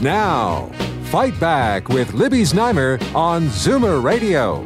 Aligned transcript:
Now, 0.00 0.70
Fight 1.06 1.38
Back 1.40 1.88
with 1.88 2.14
Libby 2.14 2.42
Znaimer 2.42 3.02
on 3.16 3.46
Zoomer 3.48 4.00
Radio. 4.00 4.62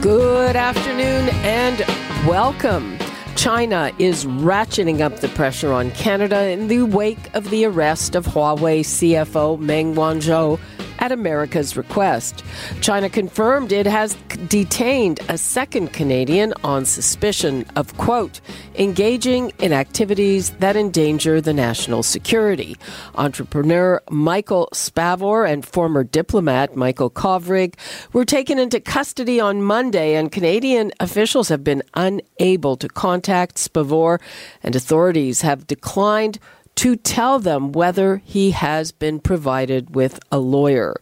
Good 0.00 0.54
afternoon 0.54 1.30
and 1.42 1.80
welcome. 2.28 2.96
China 3.34 3.90
is 3.98 4.24
ratcheting 4.24 5.00
up 5.00 5.16
the 5.16 5.28
pressure 5.30 5.72
on 5.72 5.90
Canada 5.90 6.48
in 6.48 6.68
the 6.68 6.82
wake 6.82 7.34
of 7.34 7.50
the 7.50 7.64
arrest 7.64 8.14
of 8.14 8.24
Huawei 8.24 8.82
CFO 8.82 9.58
Meng 9.58 9.96
Wanzhou 9.96 10.60
at 11.04 11.12
America's 11.12 11.76
request. 11.76 12.42
China 12.80 13.10
confirmed 13.10 13.72
it 13.72 13.84
has 13.84 14.14
detained 14.48 15.20
a 15.28 15.36
second 15.36 15.92
Canadian 15.92 16.54
on 16.64 16.86
suspicion 16.86 17.66
of, 17.76 17.94
quote, 17.98 18.40
engaging 18.76 19.52
in 19.58 19.70
activities 19.70 20.48
that 20.60 20.76
endanger 20.76 21.42
the 21.42 21.52
national 21.52 22.02
security. 22.02 22.74
Entrepreneur 23.16 24.00
Michael 24.08 24.66
Spavor 24.72 25.44
and 25.44 25.66
former 25.66 26.04
diplomat 26.04 26.74
Michael 26.74 27.10
Kovrig 27.10 27.74
were 28.14 28.24
taken 28.24 28.58
into 28.58 28.80
custody 28.80 29.38
on 29.38 29.60
Monday, 29.60 30.14
and 30.14 30.32
Canadian 30.32 30.90
officials 31.00 31.50
have 31.50 31.62
been 31.62 31.82
unable 31.92 32.78
to 32.78 32.88
contact 32.88 33.56
Spavor, 33.56 34.22
and 34.62 34.74
authorities 34.74 35.42
have 35.42 35.66
declined 35.66 36.38
to 36.76 36.96
tell 36.96 37.38
them 37.38 37.72
whether 37.72 38.16
he 38.24 38.50
has 38.50 38.92
been 38.92 39.20
provided 39.20 39.94
with 39.94 40.18
a 40.32 40.38
lawyer. 40.38 41.00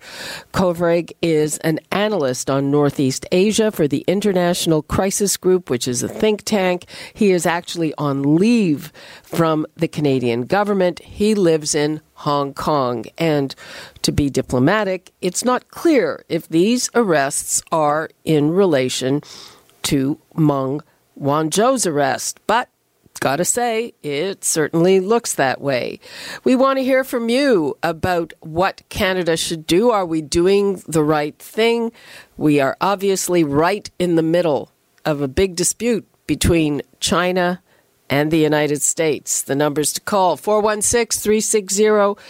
Kovrig 0.53 1.13
is 1.23 1.59
an 1.59 1.81
analyst 1.91 2.51
on 2.51 2.71
Northeast 2.71 3.27
Asia 3.33 3.71
for 3.71 3.89
the 3.89 4.05
International 4.07 4.83
Crisis 4.83 5.37
Group, 5.37 5.71
which 5.71 5.89
is 5.89 6.03
a 6.03 6.09
think 6.09 6.43
tank. 6.45 6.85
He 7.15 7.31
is 7.31 7.47
actually 7.47 7.95
on 7.97 8.37
leave 8.37 8.93
from 9.23 9.67
the 9.77 9.89
Canadian 9.89 10.43
government. 10.43 11.01
He 11.01 11.35
lives 11.35 11.75
in 11.75 12.01
Hong 12.15 12.55
Kong. 12.55 13.07
And 13.17 13.55
to 14.03 14.13
be 14.13 14.29
diplomatic, 14.31 15.13
it's 15.21 15.45
not 15.45 15.69
clear 15.69 16.25
if 16.29 16.49
these 16.49 16.91
arrests 16.95 17.63
are 17.73 18.11
in 18.25 18.51
relation 18.51 19.23
to 19.85 20.19
Meng 20.37 20.83
Wanzhou's 21.19 21.87
arrest. 21.87 22.41
But 22.47 22.69
Gotta 23.23 23.45
say, 23.45 23.95
it 24.03 24.43
certainly 24.43 24.99
looks 24.99 25.33
that 25.35 25.61
way. 25.61 26.01
We 26.43 26.57
want 26.57 26.81
to 26.81 26.85
hear 26.85 27.05
from 27.05 27.29
you 27.29 27.79
about 27.81 28.33
what 28.41 28.83
Canada 28.89 29.37
should 29.37 29.65
do. 29.65 29.91
Are 29.91 30.05
we 30.05 30.21
doing 30.21 30.83
the 30.89 31.05
right 31.05 31.39
thing? 31.39 31.93
We 32.37 32.59
are 32.59 32.77
obviously 32.81 33.45
right 33.45 33.89
in 34.01 34.17
the 34.17 34.25
middle 34.25 34.73
of 35.05 35.21
a 35.21 35.29
big 35.29 35.55
dispute 35.55 36.05
between 36.27 36.83
China 36.99 37.63
and 38.13 38.31
the 38.31 38.39
United 38.39 38.83
States. 38.83 39.41
The 39.41 39.55
numbers 39.55 39.95
to 39.95 40.01
call 40.03 40.37
416 40.37 41.19
360 41.19 42.21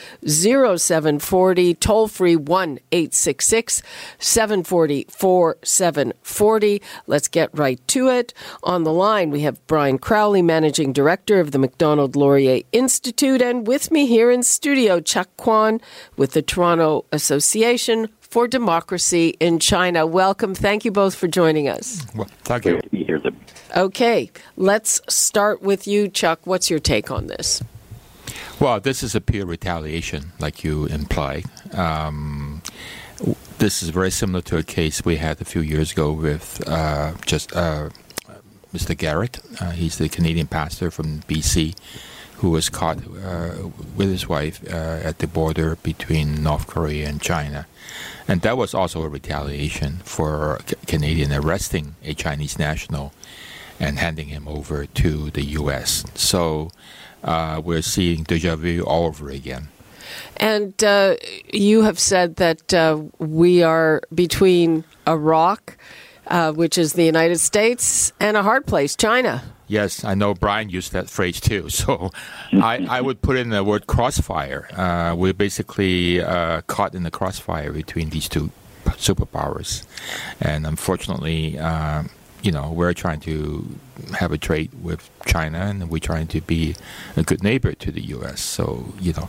0740, 0.78 1.74
toll 1.74 2.06
free 2.06 2.36
1 2.36 2.78
866 2.92 3.82
740 4.20 5.06
4740. 5.10 6.82
Let's 7.08 7.26
get 7.26 7.50
right 7.52 7.84
to 7.88 8.08
it. 8.08 8.32
On 8.62 8.84
the 8.84 8.92
line, 8.92 9.32
we 9.32 9.40
have 9.40 9.66
Brian 9.66 9.98
Crowley, 9.98 10.40
Managing 10.40 10.92
Director 10.92 11.40
of 11.40 11.50
the 11.50 11.58
Macdonald 11.58 12.14
Laurier 12.14 12.62
Institute, 12.70 13.42
and 13.42 13.66
with 13.66 13.90
me 13.90 14.06
here 14.06 14.30
in 14.30 14.44
studio, 14.44 15.00
Cheuk 15.00 15.36
Kwan 15.36 15.80
with 16.16 16.30
the 16.30 16.42
Toronto 16.42 17.06
Association 17.10 18.08
for 18.20 18.46
Democracy 18.46 19.36
in 19.40 19.58
China. 19.58 20.06
Welcome. 20.06 20.54
Thank 20.54 20.84
you 20.84 20.92
both 20.92 21.16
for 21.16 21.26
joining 21.26 21.68
us. 21.68 22.06
Well, 22.14 22.28
thank 22.44 22.66
you. 22.66 22.81
Okay, 23.74 24.30
let's 24.56 25.00
start 25.08 25.62
with 25.62 25.86
you, 25.86 26.08
Cheuk. 26.08 26.46
What's 26.46 26.68
your 26.68 26.78
take 26.78 27.10
on 27.10 27.28
this? 27.28 27.62
Well, 28.60 28.80
this 28.80 29.02
is 29.02 29.14
a 29.14 29.20
pure 29.20 29.46
retaliation, 29.46 30.32
like 30.38 30.62
you 30.62 30.86
imply. 30.86 31.44
Um, 31.72 32.62
this 33.58 33.82
is 33.82 33.88
very 33.88 34.10
similar 34.10 34.42
to 34.42 34.58
a 34.58 34.62
case 34.62 35.04
we 35.04 35.16
had 35.16 35.40
a 35.40 35.44
few 35.44 35.62
years 35.62 35.92
ago 35.92 36.12
with 36.12 36.62
uh, 36.68 37.14
just 37.24 37.56
uh, 37.56 37.88
Mr. 38.74 38.94
Garratt. 38.94 39.40
Uh, 39.60 39.70
he's 39.70 39.96
the 39.96 40.08
Canadian 40.08 40.48
pastor 40.48 40.90
from 40.90 41.20
BC 41.22 41.74
who 42.42 42.50
was 42.50 42.68
caught 42.68 42.98
uh, 42.98 43.68
with 43.96 44.10
his 44.10 44.28
wife 44.28 44.60
uh, 44.68 44.98
at 45.04 45.20
the 45.20 45.28
border 45.28 45.76
between 45.76 46.42
North 46.42 46.66
Korea 46.66 47.08
and 47.08 47.22
China. 47.22 47.66
And 48.26 48.42
that 48.42 48.56
was 48.56 48.74
also 48.74 49.02
a 49.02 49.08
retaliation 49.08 49.98
for 50.04 50.56
a 50.56 50.62
Canadian 50.86 51.32
arresting 51.32 51.94
a 52.02 52.14
Chinese 52.14 52.58
national 52.58 53.12
and 53.80 53.98
handing 53.98 54.28
him 54.28 54.46
over 54.48 54.86
to 54.86 55.30
the 55.30 55.42
U.S. 55.60 56.04
So 56.14 56.70
uh, 57.24 57.60
we're 57.64 57.82
seeing 57.82 58.24
deja 58.24 58.56
vu 58.56 58.82
all 58.82 59.06
over 59.06 59.30
again. 59.30 59.68
And 60.36 60.82
uh, 60.82 61.16
you 61.52 61.82
have 61.82 61.98
said 61.98 62.36
that 62.36 62.74
uh, 62.74 63.02
we 63.18 63.62
are 63.62 64.02
between 64.14 64.84
a 65.06 65.16
rock, 65.16 65.76
uh, 66.26 66.52
which 66.52 66.78
is 66.78 66.94
the 66.94 67.04
United 67.04 67.38
States, 67.38 68.12
and 68.20 68.36
a 68.36 68.42
hard 68.42 68.66
place, 68.66 68.96
China. 68.96 69.42
Yes, 69.68 70.04
I 70.04 70.14
know 70.14 70.34
Brian 70.34 70.68
used 70.68 70.92
that 70.92 71.08
phrase 71.08 71.40
too. 71.40 71.68
So 71.70 72.10
I, 72.52 72.86
I 72.88 73.00
would 73.00 73.22
put 73.22 73.36
in 73.36 73.50
the 73.50 73.64
word 73.64 73.86
crossfire. 73.86 74.68
Uh, 74.76 75.14
we're 75.16 75.32
basically 75.32 76.20
uh, 76.20 76.60
caught 76.62 76.94
in 76.94 77.04
the 77.04 77.10
crossfire 77.10 77.72
between 77.72 78.10
these 78.10 78.28
two 78.28 78.50
superpowers. 78.84 79.84
And 80.40 80.66
unfortunately, 80.66 81.58
you 82.42 82.50
know, 82.50 82.72
we're 82.72 82.92
trying 82.92 83.20
to 83.20 83.66
have 84.18 84.32
a 84.32 84.38
trade 84.38 84.70
with 84.82 85.08
China, 85.26 85.58
and 85.58 85.88
we're 85.88 85.98
trying 85.98 86.26
to 86.28 86.40
be 86.40 86.74
a 87.16 87.22
good 87.22 87.42
neighbor 87.42 87.72
to 87.72 87.92
the 87.92 88.00
U.S. 88.00 88.40
So, 88.40 88.92
you 89.00 89.12
know. 89.12 89.28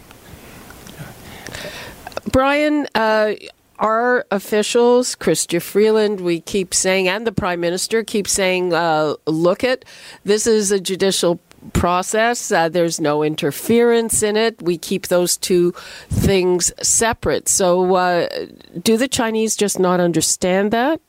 Brian, 2.31 2.87
uh, 2.95 3.33
our 3.79 4.25
officials, 4.31 5.15
Chrystia 5.15 5.61
Freeland, 5.61 6.21
we 6.21 6.41
keep 6.41 6.73
saying, 6.73 7.07
and 7.07 7.27
the 7.27 7.31
Prime 7.31 7.59
Minister 7.59 8.03
keep 8.03 8.27
saying, 8.27 8.73
uh, 8.73 9.15
look 9.27 9.63
at 9.63 9.85
this 10.23 10.47
is 10.47 10.71
a 10.71 10.79
judicial 10.79 11.39
process. 11.73 12.51
Uh, 12.51 12.67
there's 12.67 12.99
no 12.99 13.23
interference 13.23 14.23
in 14.23 14.35
it. 14.35 14.61
We 14.61 14.77
keep 14.77 15.07
those 15.07 15.37
two 15.37 15.71
things 16.09 16.71
separate. 16.81 17.47
So, 17.47 17.95
uh, 17.95 18.27
do 18.81 18.97
the 18.97 19.07
Chinese 19.07 19.55
just 19.55 19.79
not 19.79 19.99
understand 19.99 20.71
that? 20.71 20.99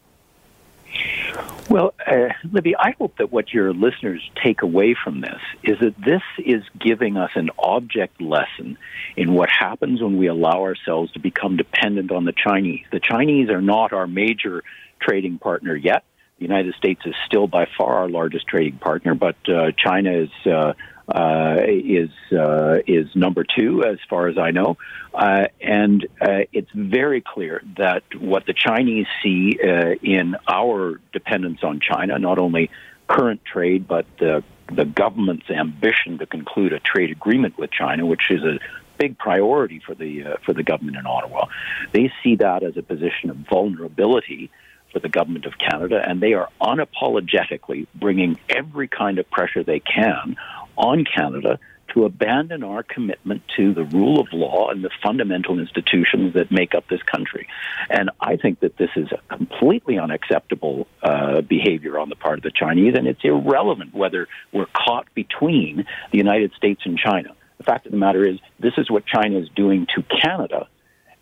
Well, 1.68 1.94
uh, 2.06 2.28
Libby, 2.52 2.76
I 2.76 2.94
hope 2.98 3.16
that 3.18 3.32
what 3.32 3.52
your 3.52 3.72
listeners 3.72 4.20
take 4.42 4.62
away 4.62 4.94
from 5.02 5.22
this 5.22 5.40
is 5.62 5.78
that 5.80 5.94
this 5.96 6.22
is 6.38 6.62
giving 6.78 7.16
us 7.16 7.30
an 7.34 7.50
object 7.58 8.20
lesson 8.20 8.76
in 9.16 9.32
what 9.32 9.48
happens 9.48 10.02
when 10.02 10.18
we 10.18 10.26
allow 10.26 10.62
ourselves 10.62 11.12
to 11.12 11.20
become 11.20 11.56
dependent 11.56 12.12
on 12.12 12.26
the 12.26 12.34
Chinese. 12.34 12.84
The 12.92 13.00
Chinese 13.00 13.48
are 13.48 13.62
not 13.62 13.92
our 13.92 14.06
major 14.06 14.62
trading 15.00 15.38
partner 15.38 15.74
yet. 15.74 16.04
The 16.38 16.44
United 16.44 16.74
States 16.74 17.00
is 17.06 17.14
still 17.26 17.46
by 17.46 17.66
far 17.78 17.98
our 17.98 18.08
largest 18.08 18.46
trading 18.46 18.78
partner, 18.78 19.14
but 19.14 19.36
uh, 19.48 19.70
China 19.76 20.12
is 20.12 20.30
uh, 20.46 20.74
uh, 21.08 21.56
is 21.66 22.10
uh, 22.32 22.78
is 22.86 23.08
number 23.14 23.44
two 23.44 23.84
as 23.84 23.98
far 24.08 24.28
as 24.28 24.38
I 24.38 24.50
know, 24.50 24.78
uh, 25.12 25.46
and 25.60 26.06
uh, 26.20 26.44
it's 26.52 26.70
very 26.74 27.20
clear 27.20 27.62
that 27.76 28.02
what 28.18 28.46
the 28.46 28.54
Chinese 28.54 29.06
see 29.22 29.58
uh, 29.62 29.94
in 30.02 30.36
our 30.48 31.00
dependence 31.12 31.60
on 31.62 31.80
China, 31.80 32.18
not 32.18 32.38
only 32.38 32.70
current 33.06 33.44
trade 33.44 33.86
but 33.86 34.06
the 34.18 34.42
the 34.74 34.84
government's 34.84 35.50
ambition 35.50 36.18
to 36.18 36.26
conclude 36.26 36.72
a 36.72 36.80
trade 36.80 37.10
agreement 37.10 37.58
with 37.58 37.70
China, 37.70 38.06
which 38.06 38.30
is 38.30 38.42
a 38.42 38.58
big 38.98 39.18
priority 39.18 39.82
for 39.84 39.94
the 39.94 40.24
uh, 40.24 40.36
for 40.44 40.52
the 40.54 40.62
government 40.62 40.96
in 40.96 41.06
Ottawa. 41.06 41.46
They 41.92 42.12
see 42.22 42.36
that 42.36 42.62
as 42.62 42.76
a 42.76 42.82
position 42.82 43.30
of 43.30 43.36
vulnerability 43.36 44.50
for 44.92 45.00
the 45.00 45.08
government 45.08 45.44
of 45.44 45.58
Canada, 45.58 46.02
and 46.06 46.20
they 46.20 46.34
are 46.34 46.48
unapologetically 46.60 47.86
bringing 47.94 48.38
every 48.48 48.88
kind 48.88 49.18
of 49.18 49.28
pressure 49.30 49.62
they 49.62 49.80
can 49.80 50.36
on 50.76 51.04
Canada 51.04 51.58
to 51.94 52.04
abandon 52.04 52.64
our 52.64 52.82
commitment 52.82 53.42
to 53.56 53.72
the 53.72 53.84
rule 53.84 54.20
of 54.20 54.26
law 54.32 54.68
and 54.70 54.84
the 54.84 54.90
fundamental 55.02 55.58
institutions 55.58 56.34
that 56.34 56.50
make 56.50 56.74
up 56.74 56.84
this 56.88 57.02
country. 57.02 57.46
And 57.88 58.10
I 58.20 58.36
think 58.36 58.60
that 58.60 58.76
this 58.76 58.90
is 58.96 59.08
a 59.12 59.36
completely 59.36 59.98
unacceptable 59.98 60.88
uh, 61.02 61.42
behavior 61.42 61.98
on 61.98 62.08
the 62.08 62.16
part 62.16 62.38
of 62.38 62.42
the 62.42 62.50
Chinese, 62.50 62.94
and 62.96 63.06
it's 63.06 63.20
irrelevant 63.22 63.94
whether 63.94 64.28
we're 64.52 64.66
caught 64.66 65.06
between 65.14 65.86
the 66.10 66.18
United 66.18 66.52
States 66.54 66.82
and 66.84 66.98
China. 66.98 67.34
The 67.58 67.64
fact 67.64 67.86
of 67.86 67.92
the 67.92 67.98
matter 67.98 68.26
is, 68.26 68.38
this 68.58 68.74
is 68.76 68.90
what 68.90 69.06
China 69.06 69.38
is 69.38 69.48
doing 69.54 69.86
to 69.94 70.02
Canada, 70.02 70.66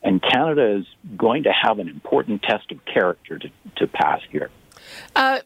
and 0.03 0.23
Canada 0.23 0.79
is 0.79 0.87
going 1.17 1.43
to 1.45 1.53
have 1.53 1.79
an 1.79 1.89
important 1.89 2.43
test 2.43 2.73
of 2.73 2.85
character 2.87 3.39
to, 3.39 3.51
to 3.77 3.87
pass 3.87 4.21
here. 4.31 4.51
Uh, 5.15 5.41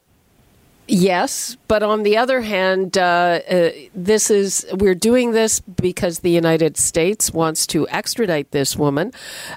Yes, 0.89 1.57
but 1.67 1.83
on 1.83 2.05
the 2.05 2.17
other 2.17 2.41
hand, 2.43 2.97
uh, 2.97 3.41
uh, 3.51 3.71
this 3.93 4.31
is 4.31 4.65
we're 4.73 4.95
doing 4.95 5.33
this 5.33 5.59
because 5.59 6.21
the 6.21 6.31
United 6.31 6.77
States 6.77 7.33
wants 7.33 7.67
to 7.69 7.89
extradite 7.89 8.53
this 8.53 8.77
woman, 8.77 9.13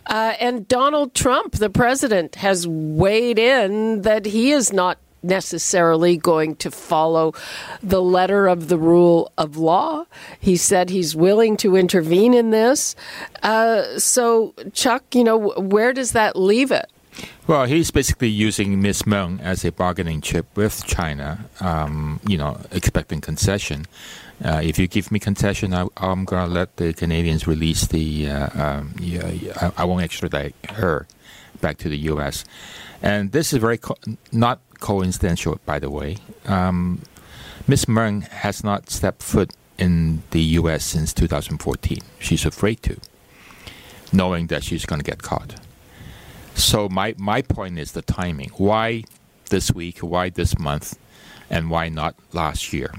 uh, 0.08 0.34
and 0.40 0.68
Donald 0.68 1.14
Trump, 1.14 1.54
the 1.54 1.70
president, 1.70 2.36
has 2.36 2.68
weighed 2.68 3.38
in 3.38 4.02
that 4.02 4.26
he 4.26 4.52
is 4.52 4.74
not 4.74 4.98
necessarily 5.22 6.18
going 6.18 6.56
to 6.56 6.72
follow 6.72 7.34
the 7.84 8.02
letter 8.02 8.48
of 8.48 8.68
the 8.68 8.78
rule 8.78 9.32
of 9.38 9.58
law. 9.58 10.06
He 10.40 10.56
said 10.56 10.90
he's 10.90 11.16
willing 11.16 11.58
to 11.58 11.76
intervene 11.76 12.34
in 12.34 12.52
this. 12.52 12.96
Uh, 13.44 14.00
so, 14.00 14.54
Cheuk, 14.74 15.14
you 15.14 15.24
know, 15.24 15.38
where 15.38 15.94
does 15.94 16.14
that 16.14 16.36
leave 16.36 16.72
it? 16.72 16.90
Well, 17.50 17.66
he's 17.66 17.90
basically 17.90 18.28
using 18.28 18.80
Ms. 18.80 19.08
Meng 19.08 19.40
as 19.40 19.66
a 19.66 19.72
bargaining 19.72 20.22
chip 20.22 20.46
with 20.56 20.86
China, 20.86 21.46
um, 21.60 22.20
you 22.28 22.38
know, 22.38 22.62
expecting 22.70 23.22
concession. 23.22 23.88
Uh, 24.46 24.62
if 24.64 24.78
you 24.78 24.88
give 24.88 25.12
me 25.12 25.18
concession, 25.18 25.74
I, 25.74 25.88
am 25.98 26.26
going 26.26 26.46
to 26.46 26.54
let 26.54 26.78
the 26.78 26.94
Canadians 26.94 27.48
release 27.48 27.88
the. 27.88 28.30
Uh, 28.30 28.50
um, 28.54 28.94
I, 29.02 29.72
I, 29.78 29.84
won't 29.86 30.04
extradite 30.04 30.54
her 30.70 31.08
back 31.60 31.80
to 31.80 31.90
the 31.90 31.98
U.S. 32.14 32.46
And 33.02 33.32
this 33.32 33.52
is 33.52 33.58
very 33.58 33.80
co- 33.80 33.98
not 34.32 34.60
coincidental, 34.80 35.60
by 35.66 35.80
the 35.80 35.90
way. 35.90 36.18
Um, 36.46 37.02
Ms. 37.68 37.88
Meng 37.88 38.22
has 38.30 38.64
not 38.64 38.92
stepped 38.92 39.24
foot 39.24 39.54
in 39.80 40.22
the 40.30 40.42
U.S. 40.62 40.86
since 40.86 41.14
2014. 41.14 41.98
She's 42.20 42.46
afraid 42.46 42.84
to, 42.84 42.98
knowing 44.14 44.46
that 44.48 44.64
she's 44.64 44.86
going 44.86 45.02
to 45.02 45.04
get 45.04 45.24
caught. 45.24 45.56
So 46.60 46.90
my 46.90 47.16
my 47.18 47.42
point 47.42 47.80
is 47.80 47.94
the 47.94 48.02
timing. 48.02 48.50
Why 48.58 49.04
this 49.50 49.72
week? 49.72 50.00
Why 50.00 50.30
this 50.30 50.58
month? 50.60 50.98
And 51.50 51.70
why 51.70 51.90
not 51.90 52.16
last 52.32 52.74
year? 52.74 52.94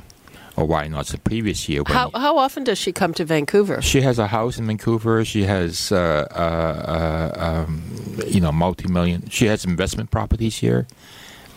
Or 0.56 0.66
why 0.66 0.88
not 0.88 1.06
the 1.06 1.18
previous 1.18 1.68
year? 1.68 1.82
How, 1.86 2.10
how 2.10 2.36
often 2.36 2.64
does 2.64 2.78
she 2.78 2.92
come 2.92 3.14
to 3.14 3.24
Vancouver? 3.24 3.80
She 3.80 4.00
has 4.00 4.18
a 4.18 4.26
house 4.26 4.58
in 4.58 4.66
Vancouver. 4.66 5.24
She 5.24 5.44
has, 5.44 5.92
uh, 5.92 6.26
uh, 6.30 7.32
uh, 7.38 7.64
um, 7.66 7.82
you 8.26 8.40
know, 8.40 8.50
multi-million. 8.50 9.30
She 9.30 9.46
has 9.46 9.64
investment 9.64 10.10
properties 10.10 10.58
here. 10.58 10.88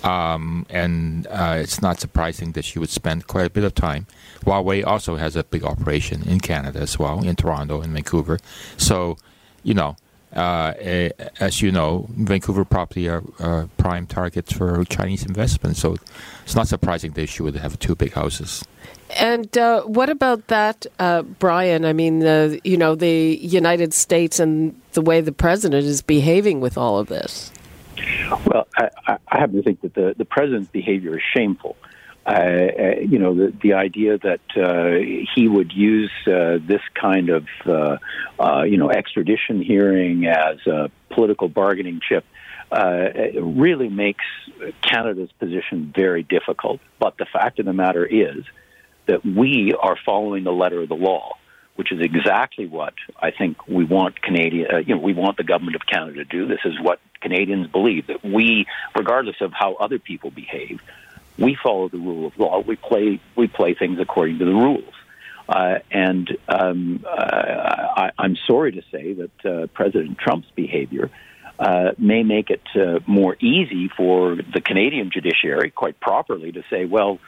Um, 0.03 0.65
and 0.69 1.25
uh, 1.27 1.57
it's 1.59 1.81
not 1.81 1.99
surprising 1.99 2.51
that 2.51 2.65
she 2.65 2.77
would 2.77 2.89
spend 2.89 3.27
quite 3.27 3.47
a 3.47 3.49
bit 3.49 3.63
of 3.63 3.73
time. 3.73 4.05
Huawei 4.45 4.85
also 4.85 5.15
has 5.15 5.35
a 5.35 5.43
big 5.43 5.63
operation 5.63 6.21
in 6.23 6.39
Canada 6.39 6.79
as 6.79 6.99
well, 6.99 7.23
in 7.23 7.35
Toronto 7.35 7.81
and 7.81 7.93
Vancouver. 7.93 8.39
So, 8.77 9.17
you 9.63 9.73
know, 9.73 9.95
uh, 10.35 10.73
as 11.39 11.61
you 11.61 11.71
know, 11.71 12.07
Vancouver 12.09 12.65
property 12.65 13.07
are 13.09 13.23
uh, 13.39 13.67
prime 13.77 14.07
targets 14.07 14.51
for 14.51 14.83
Chinese 14.85 15.25
investment. 15.25 15.77
So 15.77 15.95
it's 16.43 16.55
not 16.55 16.67
surprising 16.67 17.11
that 17.13 17.27
she 17.27 17.43
would 17.43 17.55
have 17.55 17.79
two 17.79 17.95
big 17.95 18.13
houses. 18.13 18.63
And 19.19 19.55
uh, 19.57 19.83
what 19.83 20.09
about 20.09 20.47
that, 20.47 20.85
uh, 20.97 21.21
Brian? 21.21 21.85
I 21.85 21.93
mean, 21.93 22.21
you 22.63 22.77
know, 22.77 22.95
the 22.95 23.37
United 23.41 23.93
States 23.93 24.39
and 24.39 24.79
the 24.93 25.01
way 25.01 25.21
the 25.21 25.31
president 25.31 25.85
is 25.85 26.01
behaving 26.01 26.61
with 26.61 26.77
all 26.77 26.97
of 26.97 27.07
this. 27.07 27.51
Well, 28.47 28.67
I, 28.77 28.89
I 29.07 29.39
happen 29.39 29.55
to 29.57 29.61
think 29.61 29.81
that 29.81 29.93
the, 29.93 30.15
the 30.17 30.25
president's 30.25 30.69
behavior 30.71 31.15
is 31.15 31.23
shameful. 31.35 31.77
Uh, 32.25 32.29
uh, 32.29 32.99
you 33.01 33.19
know, 33.19 33.35
the, 33.35 33.53
the 33.61 33.73
idea 33.73 34.17
that 34.17 34.39
uh, 34.55 35.25
he 35.35 35.49
would 35.49 35.73
use 35.73 36.11
this 36.25 36.81
kind 36.93 37.29
of, 37.29 37.45
uh, 37.65 37.97
uh, 38.39 38.63
you 38.63 38.77
know, 38.77 38.89
extradition 38.89 39.61
hearing 39.61 40.25
as 40.25 40.65
a 40.65 40.89
political 41.09 41.49
bargaining 41.49 41.99
chip 42.07 42.23
uh, 42.71 43.09
really 43.41 43.89
makes 43.89 44.23
Canada's 44.81 45.31
position 45.33 45.91
very 45.93 46.23
difficult. 46.23 46.79
But 46.97 47.17
the 47.17 47.25
fact 47.25 47.59
of 47.59 47.65
the 47.65 47.73
matter 47.73 48.05
is 48.05 48.45
that 49.05 49.25
we 49.25 49.75
are 49.77 49.97
following 50.05 50.45
the 50.45 50.53
letter 50.53 50.81
of 50.81 50.87
the 50.87 50.95
law, 50.95 51.35
which 51.75 51.91
is 51.91 51.99
exactly 51.99 52.67
what 52.67 52.93
I 53.19 53.31
think 53.31 53.67
we 53.67 53.83
want 53.83 54.21
Canadian, 54.21 54.67
Uh, 54.73 54.77
you 54.77 54.95
know, 54.95 55.01
we 55.01 55.13
want 55.13 55.35
the 55.35 55.43
government 55.43 55.75
of 55.75 55.85
Canada 55.85 56.23
to 56.23 56.25
do. 56.25 56.47
This 56.47 56.63
is 56.63 56.79
what 56.79 56.99
Canadians 57.19 57.67
believe 57.67 58.07
that 58.07 58.23
we, 58.23 58.65
regardless 58.97 59.41
of 59.41 59.51
how 59.51 59.73
other 59.75 59.99
people 59.99 60.31
behave, 60.31 60.81
we 61.37 61.57
follow 61.61 61.89
the 61.89 61.97
rule 61.97 62.27
of 62.27 62.37
law. 62.37 62.59
We 62.59 62.75
play 62.75 63.19
we 63.35 63.47
play 63.47 63.73
things 63.73 63.99
according 63.99 64.39
to 64.39 64.45
the 64.45 64.53
rules. 64.53 64.93
Uh, 65.47 65.79
and 65.91 66.37
um, 66.47 67.05
uh, 67.05 67.11
I, 67.11 68.11
am 68.17 68.37
sorry 68.47 68.71
to 68.73 68.81
say 68.91 69.13
that 69.13 69.45
uh, 69.45 69.67
President 69.67 70.17
Trump's 70.17 70.49
behavior 70.55 71.11
uh, 71.59 71.91
may 71.97 72.23
make 72.23 72.49
it 72.49 72.63
uh, 72.75 72.99
more 73.05 73.35
easy 73.41 73.89
for 73.89 74.35
the 74.35 74.61
Canadian 74.61 75.11
judiciary, 75.11 75.69
quite 75.69 75.99
properly, 75.99 76.53
to 76.53 76.63
say, 76.69 76.85
well, 76.85 77.19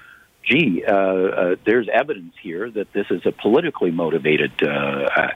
gee, 0.44 0.84
uh, 0.86 1.56
there's 1.66 1.90
evidence 1.92 2.34
here 2.42 2.72
that 2.72 2.94
this 2.94 3.08
is 3.10 3.22
a 3.26 3.34
politically 3.34 3.92
motivated 3.92 4.52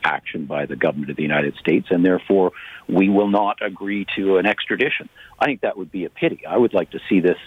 action 0.04 0.46
by 0.46 0.66
the 0.66 0.76
government 0.76 1.10
of 1.12 1.18
the 1.18 1.24
United 1.24 1.56
States, 1.56 1.88
and 1.90 2.06
therefore 2.06 2.54
we 2.88 3.10
will 3.10 3.30
not 3.30 3.58
agree 3.62 4.06
to 4.16 4.38
an 4.38 4.46
extradition. 4.46 5.10
I 5.38 5.46
think 5.46 5.62
that 5.62 5.78
would 5.78 5.92
be 5.92 6.06
a 6.06 6.10
pity. 6.10 6.46
I 6.46 6.58
would 6.58 6.74
like 6.74 6.92
to 6.92 7.00
see 7.10 7.20
this 7.20 7.38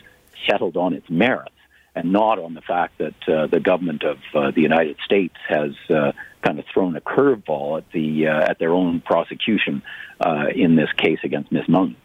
settled 0.48 0.76
on 0.76 0.94
its 0.94 1.08
merits 1.08 1.54
and 1.94 2.12
not 2.12 2.38
on 2.38 2.54
the 2.54 2.62
fact 2.62 2.98
that 2.98 3.28
uh, 3.28 3.46
the 3.46 3.60
government 3.60 4.02
of 4.02 4.18
uh, 4.34 4.50
the 4.50 4.62
United 4.62 4.96
States 5.04 5.34
has 5.48 5.72
uh, 5.90 6.12
kind 6.42 6.58
of 6.58 6.64
thrown 6.72 6.96
a 6.96 7.00
curveball 7.00 7.78
at 7.78 7.90
the 7.92 8.28
uh, 8.28 8.50
at 8.50 8.58
their 8.58 8.72
own 8.72 9.00
prosecution 9.00 9.82
uh, 10.20 10.46
in 10.54 10.76
this 10.76 10.90
case 10.96 11.18
against 11.24 11.52
Ms. 11.52 11.68
Meng. 11.68 11.96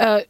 Uh, 0.00 0.22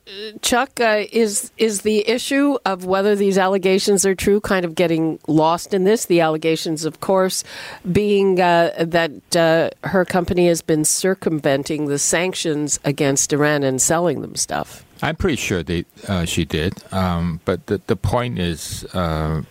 Cheuk, 0.43 0.81
is 1.13 1.53
is 1.57 1.83
the 1.83 2.07
issue 2.09 2.59
of 2.67 2.87
whether 2.87 3.15
these 3.15 3.39
allegations 3.39 4.05
are 4.05 4.17
true 4.17 4.41
kind 4.41 4.65
of 4.65 4.75
getting 4.75 5.21
lost 5.29 5.73
in 5.73 5.85
this? 5.85 6.07
The 6.07 6.21
allegations, 6.21 6.85
of 6.85 6.99
course, 6.99 7.45
being 7.93 8.35
that 8.35 9.77
her 9.85 10.05
company 10.05 10.49
has 10.49 10.61
been 10.61 10.85
circumventing 10.85 11.87
the 11.87 12.01
sanctions 12.01 12.81
against 12.85 13.33
Iran 13.33 13.63
and 13.63 13.81
selling 13.81 14.23
them 14.23 14.35
stuff. 14.35 14.85
I'm 15.03 15.15
pretty 15.15 15.37
sure 15.37 15.63
they 15.63 15.85
uh, 16.09 16.25
she 16.25 16.45
did, 16.45 16.75
um, 16.93 17.41
but 17.45 17.67
the 17.67 17.81
the 17.87 17.97
point 17.97 18.41
is, 18.41 18.85
uh, 18.93 19.43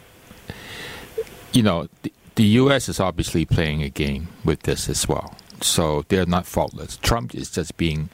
you 1.54 1.63
know, 1.63 1.88
the, 2.01 2.12
the, 2.36 2.44
U.S. 2.44 2.89
is 2.89 3.00
obviously 3.00 3.45
playing 3.45 3.83
a 3.83 3.89
game 3.89 4.27
with 4.44 4.63
this 4.63 4.89
as 4.89 5.07
well. 5.07 5.33
So 5.62 6.04
they're 6.10 6.25
not 6.25 6.45
faultless. 6.45 6.98
Trump 6.98 7.33
is 7.33 7.50
just 7.50 7.77
being 7.77 8.10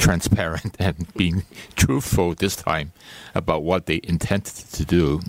transparent 0.00 0.74
and 0.80 1.12
being 1.14 1.44
truthful 1.76 2.34
this 2.34 2.56
time 2.56 2.92
about 3.34 3.62
what 3.62 3.86
they 3.86 4.00
intended 4.02 4.54
to 4.72 4.84
do. 4.84 5.20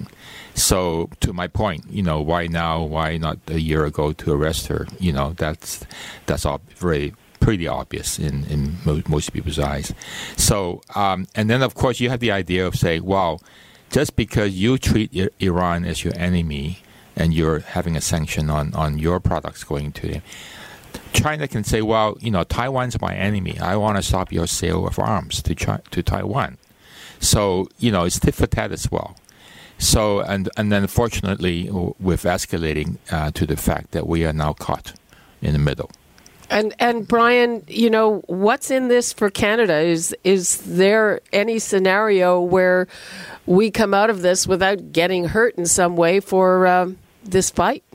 So, 0.56 1.10
to 1.20 1.34
my 1.34 1.48
point, 1.48 1.86
you 1.90 2.02
know, 2.04 2.22
why 2.22 2.48
now? 2.48 2.82
Why 2.84 3.18
not 3.18 3.38
a 3.48 3.60
year 3.60 3.86
ago 3.86 4.12
to 4.14 4.34
arrest 4.34 4.68
her? 4.68 4.88
You 5.00 5.14
know, 5.14 5.34
that's 5.34 5.86
that's 6.26 6.46
all 6.46 6.62
very 6.76 7.14
pretty 7.40 7.68
obvious 7.68 8.20
in, 8.20 8.46
in 8.46 8.78
mo- 8.86 9.02
most 9.10 9.34
people's 9.34 9.60
eyes. 9.60 9.94
So, 10.38 10.82
um, 10.96 11.28
and 11.36 11.50
then 11.50 11.62
of 11.62 11.74
course 11.74 12.00
you 12.00 12.10
have 12.10 12.20
the 12.20 12.32
idea 12.32 12.66
of 12.66 12.76
saying, 12.76 13.04
well, 13.04 13.42
just 13.90 14.16
because 14.16 14.54
you 14.54 14.78
treat 14.78 15.12
I- 15.16 15.30
Iran 15.40 15.84
as 15.84 16.04
your 16.04 16.14
enemy 16.16 16.80
and 17.16 17.34
you're 17.34 17.60
having 17.60 17.98
a 17.98 18.02
sanction 18.02 18.50
on, 18.50 18.74
on 18.76 19.00
your 19.00 19.20
products 19.20 19.64
going 19.64 19.92
to 19.94 20.08
them, 20.08 20.22
China 21.14 21.48
can 21.48 21.64
say, 21.64 21.82
well, 21.82 22.18
you 22.20 22.32
know, 22.32 22.44
Taiwan's 22.44 23.00
my 23.02 23.14
enemy. 23.16 23.60
I 23.60 23.76
want 23.76 23.98
to 23.98 24.04
stop 24.04 24.32
your 24.32 24.48
sale 24.48 24.88
of 24.88 24.98
arms 25.00 25.42
to 25.44 25.56
Chi- 25.56 25.82
to 25.92 26.04
Taiwan. 26.04 26.58
So, 27.20 27.68
you 27.78 27.92
know, 27.92 28.06
it's 28.06 28.20
tit 28.20 28.36
for 28.36 28.48
tat 28.48 28.72
as 28.72 28.92
well. 28.92 29.16
So, 29.78 30.20
and, 30.22 30.50
and 30.58 30.72
then 30.72 30.88
fortunately, 30.88 31.70
with 31.72 32.24
escalating 32.24 32.98
uh, 33.12 33.32
to 33.32 33.46
the 33.46 33.58
fact 33.58 33.92
that 33.92 34.08
we 34.08 34.26
are 34.26 34.34
now 34.34 34.54
caught 34.54 34.94
in 35.42 35.54
the 35.54 35.60
middle. 35.60 35.90
And 36.52 36.76
and 36.80 37.08
Brian, 37.08 37.64
you 37.68 37.90
know, 37.90 38.20
what's 38.28 38.70
in 38.70 38.90
this 38.90 39.14
for 39.14 39.30
Canada? 39.30 39.80
Is 39.80 40.14
is 40.26 40.58
there 40.58 41.22
any 41.32 41.60
scenario 41.60 42.42
where 42.42 42.90
we 43.46 43.72
come 43.72 43.94
out 43.94 44.10
of 44.10 44.22
this 44.22 44.46
without 44.46 44.92
getting 44.92 45.30
hurt 45.30 45.56
in 45.56 45.66
some 45.66 45.96
way 45.96 46.20
for 46.20 46.68
uh, 46.68 46.92
this 47.24 47.50
fight? 47.50 47.86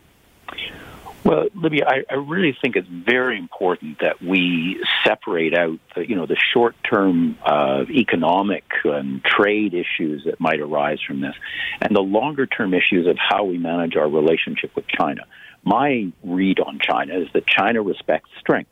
Well, 1.27 1.47
Libby, 1.55 1.83
I, 1.83 2.03
I, 2.09 2.15
really 2.15 2.57
think 2.61 2.75
it's 2.77 2.87
very 2.87 3.37
important 3.37 3.99
that 3.99 4.21
we 4.21 4.81
separate 5.05 5.53
out, 5.53 5.77
the, 5.93 6.07
you 6.07 6.15
know, 6.15 6.25
the 6.25 6.37
short-term 6.53 7.37
uh, 7.45 7.83
economic 7.89 8.63
and 8.85 9.21
trade 9.23 9.73
issues 9.73 10.23
that 10.23 10.39
might 10.39 10.61
arise 10.61 10.99
from 11.05 11.19
this, 11.19 11.35
and 11.81 11.93
the 11.95 12.01
longer-term 12.01 12.73
issues 12.73 13.07
of 13.07 13.17
how 13.19 13.43
we 13.43 13.57
manage 13.57 13.97
our 13.97 14.09
relationship 14.09 14.73
with 14.75 14.87
China 14.87 15.23
my 15.67 16.11
read 16.23 16.59
on 16.59 16.79
China 16.79 17.19
is 17.19 17.27
that 17.33 17.45
China 17.45 17.81
respects 17.81 18.29
strength. 18.39 18.71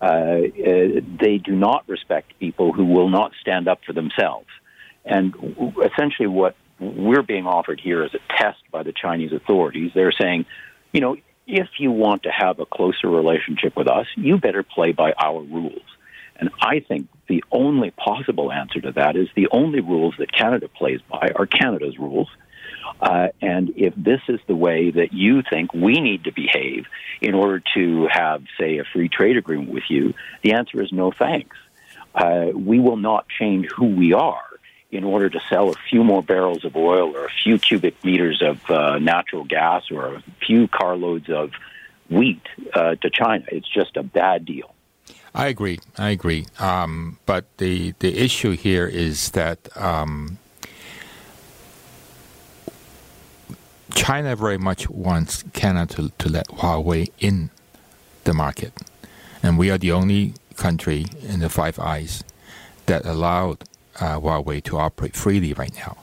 Uh, 0.00 0.04
uh, 0.04 1.00
they 1.18 1.38
do 1.42 1.52
not 1.52 1.88
respect 1.88 2.38
people 2.38 2.72
who 2.72 2.84
will 2.84 3.08
not 3.08 3.32
stand 3.40 3.66
up 3.66 3.80
for 3.86 3.94
themselves. 3.94 4.48
And 5.06 5.34
essentially, 5.82 6.28
what 6.28 6.54
we're 6.78 7.22
being 7.22 7.46
offered 7.46 7.80
here 7.80 8.04
is 8.04 8.12
a 8.12 8.18
test 8.36 8.58
by 8.70 8.82
the 8.82 8.92
Chinese 8.92 9.32
authorities. 9.32 9.92
They're 9.94 10.12
saying, 10.12 10.44
you 10.92 11.00
know, 11.00 11.16
if 11.46 11.68
you 11.78 11.90
want 11.90 12.24
to 12.24 12.30
have 12.30 12.58
a 12.58 12.66
closer 12.66 13.08
relationship 13.08 13.76
with 13.76 13.88
us, 13.88 14.06
you 14.16 14.38
better 14.38 14.62
play 14.62 14.92
by 14.92 15.12
our 15.12 15.40
rules. 15.40 15.82
And 16.38 16.50
I 16.60 16.80
think 16.80 17.08
the 17.28 17.44
only 17.50 17.92
possible 17.92 18.52
answer 18.52 18.80
to 18.80 18.92
that 18.92 19.16
is 19.16 19.28
the 19.34 19.48
only 19.50 19.80
rules 19.80 20.14
that 20.18 20.32
Canada 20.32 20.68
plays 20.68 21.00
by 21.08 21.30
are 21.34 21.46
Canada's 21.46 21.98
rules. 21.98 22.28
Uh, 23.00 23.28
and 23.40 23.72
if 23.76 23.94
this 23.96 24.20
is 24.28 24.40
the 24.46 24.54
way 24.54 24.90
that 24.90 25.12
you 25.12 25.42
think 25.42 25.72
we 25.72 26.00
need 26.00 26.24
to 26.24 26.32
behave 26.32 26.86
in 27.20 27.34
order 27.34 27.62
to 27.74 28.08
have, 28.10 28.42
say, 28.58 28.78
a 28.78 28.84
free 28.84 29.08
trade 29.08 29.36
agreement 29.36 29.70
with 29.70 29.84
you, 29.88 30.14
the 30.42 30.52
answer 30.52 30.82
is 30.82 30.92
no 30.92 31.10
thanks. 31.10 31.56
Uh, 32.14 32.46
we 32.54 32.80
will 32.80 32.96
not 32.96 33.26
change 33.28 33.66
who 33.76 33.86
we 33.86 34.12
are 34.12 34.55
in 34.96 35.04
order 35.04 35.28
to 35.28 35.40
sell 35.48 35.68
a 35.68 35.74
few 35.90 36.02
more 36.02 36.22
barrels 36.22 36.64
of 36.64 36.74
oil 36.74 37.14
or 37.14 37.26
a 37.26 37.30
few 37.44 37.58
cubic 37.58 38.02
meters 38.02 38.42
of 38.42 38.70
uh, 38.70 38.98
natural 38.98 39.44
gas 39.44 39.90
or 39.90 40.14
a 40.14 40.22
few 40.44 40.66
carloads 40.68 41.28
of 41.28 41.52
wheat 42.08 42.40
uh, 42.72 42.94
to 42.96 43.10
China. 43.10 43.44
It's 43.52 43.68
just 43.68 43.96
a 43.96 44.02
bad 44.02 44.46
deal. 44.46 44.74
I 45.34 45.48
agree. 45.48 45.78
I 45.98 46.10
agree. 46.10 46.46
Um, 46.58 47.18
but 47.26 47.44
the 47.58 47.92
the 47.98 48.18
issue 48.18 48.52
here 48.52 48.86
is 48.86 49.32
that 49.32 49.58
um, 49.76 50.38
China 53.94 54.34
very 54.34 54.56
much 54.56 54.88
wants 54.88 55.44
Canada 55.52 55.94
to, 55.94 56.12
to 56.16 56.28
let 56.30 56.48
Huawei 56.48 57.10
in 57.18 57.50
the 58.24 58.32
market, 58.32 58.72
and 59.42 59.58
we 59.58 59.70
are 59.70 59.78
the 59.78 59.92
only 59.92 60.32
country 60.56 61.04
in 61.20 61.40
the 61.40 61.50
Five 61.50 61.78
Eyes 61.78 62.24
that 62.86 63.04
allowed 63.04 63.64
uh, 64.00 64.20
Huawei 64.20 64.62
to 64.64 64.78
operate 64.78 65.14
freely 65.14 65.52
right 65.52 65.74
now. 65.74 65.96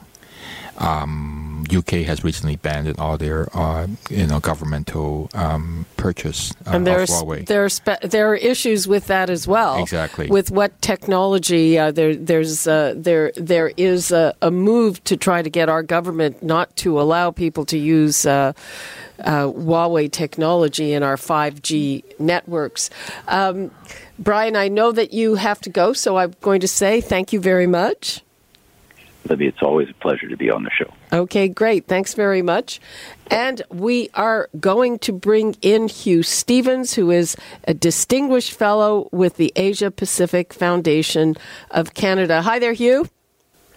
Um, 0.78 1.64
UK 1.72 2.04
has 2.04 2.24
recently 2.24 2.56
banned 2.56 2.98
all 2.98 3.16
their, 3.16 3.48
uh, 3.56 3.86
you 4.10 4.26
know, 4.26 4.40
governmental 4.40 5.30
um, 5.32 5.86
purchase 5.96 6.52
uh, 6.66 6.72
and 6.72 6.86
there's, 6.86 7.10
of 7.10 7.26
Huawei. 7.26 7.46
There 7.46 7.64
are, 7.64 7.68
spe- 7.68 8.00
there 8.02 8.30
are 8.32 8.34
issues 8.34 8.88
with 8.88 9.06
that 9.06 9.30
as 9.30 9.46
well. 9.46 9.80
Exactly. 9.80 10.26
With 10.26 10.50
what 10.50 10.80
technology 10.82 11.78
uh, 11.78 11.92
there 11.92 12.16
there's 12.16 12.66
uh, 12.66 12.94
there 12.96 13.32
there 13.36 13.72
is 13.76 14.10
a, 14.10 14.34
a, 14.42 14.50
move 14.50 15.02
to 15.04 15.16
try 15.16 15.42
to 15.42 15.50
get 15.50 15.68
our 15.68 15.82
government 15.82 16.42
not 16.42 16.74
to 16.78 17.00
allow 17.00 17.30
people 17.30 17.64
to 17.66 17.78
use. 17.78 18.26
Uh, 18.26 18.52
uh, 19.20 19.46
Huawei 19.46 20.10
technology 20.10 20.92
in 20.92 21.04
our 21.04 21.14
5G 21.14 22.18
networks. 22.18 22.90
Um, 23.28 23.70
Brian, 24.18 24.56
I 24.56 24.68
know 24.68 24.92
that 24.92 25.12
you 25.12 25.34
have 25.34 25.60
to 25.62 25.70
go, 25.70 25.92
so 25.92 26.16
I'm 26.16 26.34
going 26.40 26.60
to 26.60 26.68
say 26.68 27.00
thank 27.00 27.32
you 27.32 27.40
very 27.40 27.66
much. 27.66 28.22
Libby, 29.28 29.46
it's 29.46 29.62
always 29.62 29.88
a 29.88 29.94
pleasure 29.94 30.28
to 30.28 30.36
be 30.36 30.50
on 30.50 30.64
the 30.64 30.70
show. 30.70 30.92
Okay, 31.12 31.48
great. 31.48 31.86
Thanks 31.86 32.14
very 32.14 32.42
much. 32.42 32.80
And 33.28 33.62
we 33.70 34.10
are 34.14 34.50
going 34.60 34.98
to 35.00 35.12
bring 35.12 35.56
in 35.62 35.88
Hugh 35.88 36.22
Stephens, 36.22 36.94
who 36.94 37.10
is 37.10 37.34
a 37.66 37.72
distinguished 37.72 38.52
fellow 38.52 39.08
with 39.12 39.36
the 39.36 39.52
Asia 39.56 39.90
Pacific 39.90 40.52
Foundation 40.52 41.36
of 41.70 41.94
Canada. 41.94 42.42
Hi 42.42 42.58
there, 42.58 42.74
Hugh. 42.74 43.08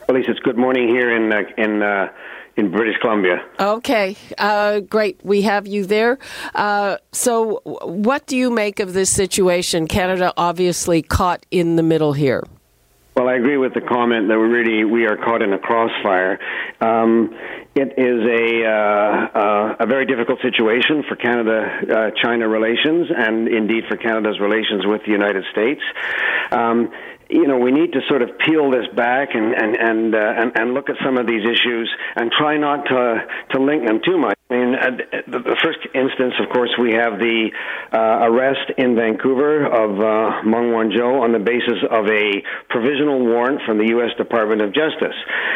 Well, 0.07 0.17
Lisa, 0.17 0.31
it's 0.31 0.39
good 0.41 0.57
morning 0.57 0.89
here 0.89 1.15
in 1.15 1.31
uh, 1.31 1.43
in 1.57 1.81
uh, 1.81 2.09
in 2.57 2.71
British 2.71 2.97
Columbia. 2.99 3.45
Okay, 3.59 4.17
uh, 4.37 4.81
great. 4.81 5.19
We 5.23 5.43
have 5.43 5.67
you 5.67 5.85
there. 5.85 6.17
Uh, 6.55 6.97
so, 7.11 7.61
what 7.63 8.25
do 8.27 8.35
you 8.35 8.49
make 8.49 8.79
of 8.79 8.93
this 8.93 9.09
situation? 9.09 9.87
Canada 9.87 10.33
obviously 10.35 11.01
caught 11.01 11.45
in 11.51 11.75
the 11.75 11.83
middle 11.83 12.13
here. 12.13 12.43
Well, 13.15 13.29
I 13.29 13.33
agree 13.33 13.57
with 13.57 13.73
the 13.73 13.81
comment 13.81 14.27
that 14.27 14.37
we 14.37 14.45
really 14.45 14.85
we 14.85 15.07
are 15.07 15.17
caught 15.17 15.41
in 15.41 15.51
a 15.51 15.57
crossfire. 15.57 16.39
Um, 16.79 17.33
it 17.73 17.93
is 17.97 18.21
a 18.25 18.63
uh, 18.63 19.39
uh, 19.39 19.75
a 19.79 19.87
very 19.87 20.05
difficult 20.05 20.39
situation 20.41 21.03
for 21.07 21.15
Canada-China 21.15 22.45
uh, 22.45 22.47
relations, 22.47 23.07
and 23.15 23.47
indeed 23.47 23.85
for 23.89 23.97
Canada's 23.97 24.39
relations 24.39 24.85
with 24.85 25.01
the 25.05 25.11
United 25.11 25.45
States. 25.51 25.81
Um, 26.51 26.91
you 27.29 27.47
know, 27.47 27.57
we 27.57 27.71
need 27.71 27.93
to 27.93 27.99
sort 28.07 28.21
of 28.21 28.37
peel 28.39 28.71
this 28.71 28.87
back 28.95 29.29
and 29.33 29.53
and 29.53 29.75
and, 29.75 30.15
uh, 30.15 30.17
and 30.17 30.51
and 30.55 30.73
look 30.73 30.89
at 30.89 30.95
some 31.03 31.17
of 31.17 31.27
these 31.27 31.43
issues 31.43 31.89
and 32.15 32.31
try 32.31 32.57
not 32.57 32.85
to 32.85 33.25
to 33.51 33.61
link 33.61 33.85
them 33.85 33.99
too 34.05 34.17
much. 34.17 34.36
I 34.49 34.55
mean, 34.55 34.75
uh, 34.75 34.91
the 35.27 35.57
first 35.61 35.79
instance, 35.93 36.35
of 36.39 36.47
course, 36.55 36.71
we 36.79 36.93
have 36.93 37.19
the 37.19 37.51
uh, 37.91 38.31
arrest 38.31 38.71
in 38.77 38.95
Vancouver 38.95 39.67
of 39.67 39.99
uh, 39.99 40.47
Meng 40.47 40.71
Wanzhou 40.71 41.19
on 41.19 41.33
the 41.33 41.43
basis 41.43 41.83
of 41.91 42.07
a 42.07 42.39
provisional 42.69 43.19
warrant 43.19 43.59
from 43.67 43.77
the 43.77 43.91
U.S. 43.99 44.15
Department 44.15 44.61
of 44.61 44.71
Justice. 44.71 45.15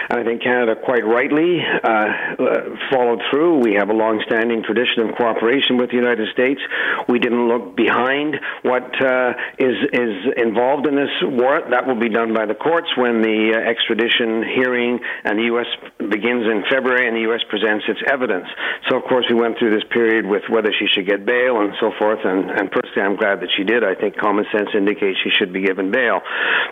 And 0.09 0.19
I 0.19 0.23
think 0.25 0.43
Canada 0.43 0.75
quite 0.75 1.07
rightly 1.07 1.63
uh, 1.63 1.87
uh, 1.87 2.75
followed 2.91 3.23
through. 3.31 3.63
We 3.63 3.79
have 3.79 3.87
a 3.87 3.95
long-standing 3.95 4.63
tradition 4.67 5.07
of 5.07 5.15
cooperation 5.15 5.77
with 5.79 5.87
the 5.91 5.95
United 5.95 6.27
States. 6.33 6.59
We 7.07 7.19
didn't 7.19 7.47
look 7.47 7.77
behind 7.77 8.35
what 8.63 8.91
uh, 8.99 9.39
is 9.55 9.79
is 9.95 10.35
involved 10.35 10.83
in 10.83 10.99
this 10.99 11.15
warrant. 11.23 11.71
That 11.71 11.87
will 11.87 11.99
be 11.99 12.09
done 12.09 12.33
by 12.33 12.43
the 12.43 12.59
courts 12.59 12.91
when 12.99 13.23
the 13.23 13.55
extradition 13.55 14.43
hearing 14.51 14.99
and 15.23 15.39
the 15.39 15.47
U.S. 15.55 15.71
begins 15.95 16.43
in 16.43 16.67
February 16.67 17.07
and 17.07 17.15
the 17.15 17.31
U.S. 17.31 17.39
presents 17.47 17.87
its 17.87 18.03
evidence. 18.11 18.51
So, 18.89 18.97
of 18.97 19.03
course, 19.03 19.25
we 19.29 19.35
went 19.35 19.59
through 19.59 19.71
this 19.71 19.83
period 19.91 20.25
with 20.25 20.41
whether 20.49 20.71
she 20.73 20.87
should 20.87 21.05
get 21.05 21.25
bail 21.25 21.61
and 21.61 21.73
so 21.79 21.91
forth. 21.99 22.19
And, 22.25 22.49
and 22.49 22.71
personally, 22.71 23.01
I'm 23.05 23.15
glad 23.15 23.41
that 23.41 23.49
she 23.55 23.63
did. 23.63 23.83
I 23.83 23.93
think 23.93 24.17
common 24.17 24.45
sense 24.51 24.69
indicates 24.73 25.19
she 25.23 25.29
should 25.29 25.53
be 25.53 25.61
given 25.61 25.91
bail. 25.91 26.21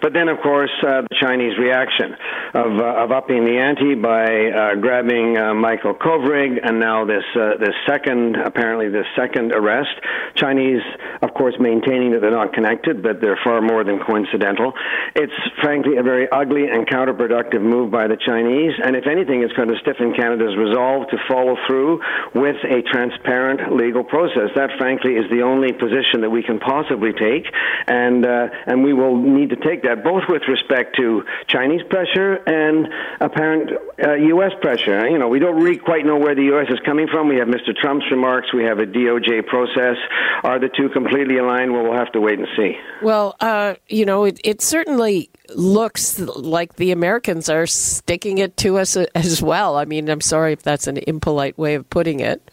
But 0.01 0.13
then, 0.13 0.27
of 0.27 0.41
course, 0.41 0.71
uh, 0.81 1.01
the 1.05 1.17
Chinese 1.21 1.57
reaction 1.59 2.15
of, 2.53 2.79
uh, 2.79 3.03
of 3.05 3.11
upping 3.11 3.45
the 3.45 3.57
ante 3.61 3.93
by 3.93 4.25
uh, 4.25 4.75
grabbing 4.81 5.37
uh, 5.37 5.53
Michael 5.53 5.93
Kovrig, 5.93 6.57
and 6.63 6.79
now 6.79 7.05
this 7.05 7.23
uh, 7.35 7.57
this 7.59 7.75
second, 7.87 8.37
apparently 8.37 8.89
this 8.89 9.05
second 9.15 9.51
arrest. 9.51 9.93
Chinese, 10.35 10.81
of 11.21 11.33
course, 11.33 11.55
maintaining 11.59 12.11
that 12.11 12.21
they're 12.21 12.31
not 12.31 12.53
connected, 12.53 13.03
but 13.03 13.21
they're 13.21 13.39
far 13.43 13.61
more 13.61 13.83
than 13.83 13.99
coincidental. 13.99 14.73
It's 15.15 15.33
frankly 15.61 15.97
a 15.97 16.03
very 16.03 16.27
ugly 16.31 16.69
and 16.69 16.87
counterproductive 16.87 17.61
move 17.61 17.91
by 17.91 18.07
the 18.07 18.17
Chinese, 18.17 18.73
and 18.83 18.95
if 18.95 19.05
anything, 19.05 19.43
it's 19.43 19.53
going 19.53 19.69
to 19.69 19.77
stiffen 19.81 20.13
Canada's 20.15 20.57
resolve 20.57 21.07
to 21.09 21.17
follow 21.27 21.55
through 21.67 21.98
with 22.35 22.57
a 22.63 22.81
transparent 22.91 23.75
legal 23.75 24.03
process. 24.03 24.49
That, 24.55 24.71
frankly, 24.77 25.13
is 25.13 25.29
the 25.29 25.41
only 25.41 25.71
position 25.73 26.21
that 26.21 26.29
we 26.29 26.43
can 26.43 26.59
possibly 26.59 27.13
take, 27.13 27.45
and 27.87 28.25
uh, 28.25 28.47
and 28.67 28.83
we 28.83 28.93
will 28.93 29.17
need 29.17 29.49
to 29.49 29.55
take 29.55 29.83
that 29.83 30.03
both 30.03 30.23
with 30.29 30.43
respect 30.47 30.95
to 30.97 31.23
Chinese 31.47 31.81
pressure 31.89 32.35
and 32.45 32.87
apparent 33.19 33.71
uh, 34.03 34.13
U.S. 34.13 34.51
pressure. 34.61 35.07
You 35.07 35.17
know, 35.17 35.27
we 35.27 35.39
don't 35.39 35.61
really 35.61 35.77
quite 35.77 36.05
know 36.05 36.17
where 36.17 36.35
the 36.35 36.43
U.S. 36.55 36.67
is 36.69 36.79
coming 36.85 37.07
from. 37.07 37.27
We 37.27 37.37
have 37.37 37.47
Mr. 37.47 37.75
Trump's 37.75 38.05
remarks. 38.11 38.53
We 38.53 38.63
have 38.63 38.79
a 38.79 38.85
DOJ 38.85 39.45
process. 39.47 39.97
Are 40.43 40.59
the 40.59 40.69
two 40.69 40.89
completely 40.89 41.37
aligned? 41.37 41.71
Well, 41.73 41.83
we'll 41.83 41.97
have 41.97 42.11
to 42.13 42.21
wait 42.21 42.39
and 42.39 42.47
see. 42.55 42.77
Well, 43.01 43.35
uh, 43.39 43.75
you 43.87 44.05
know, 44.05 44.25
it, 44.25 44.39
it 44.43 44.61
certainly 44.61 45.29
looks 45.55 46.19
like 46.19 46.75
the 46.75 46.91
Americans 46.91 47.49
are 47.49 47.67
sticking 47.67 48.37
it 48.37 48.57
to 48.57 48.77
us 48.77 48.95
as 48.95 49.41
well. 49.41 49.77
I 49.77 49.85
mean, 49.85 50.09
I'm 50.09 50.21
sorry 50.21 50.53
if 50.53 50.63
that's 50.63 50.87
an 50.87 50.97
impolite 50.97 51.57
way 51.57 51.75
of 51.75 51.89
putting 51.89 52.19
it. 52.19 52.51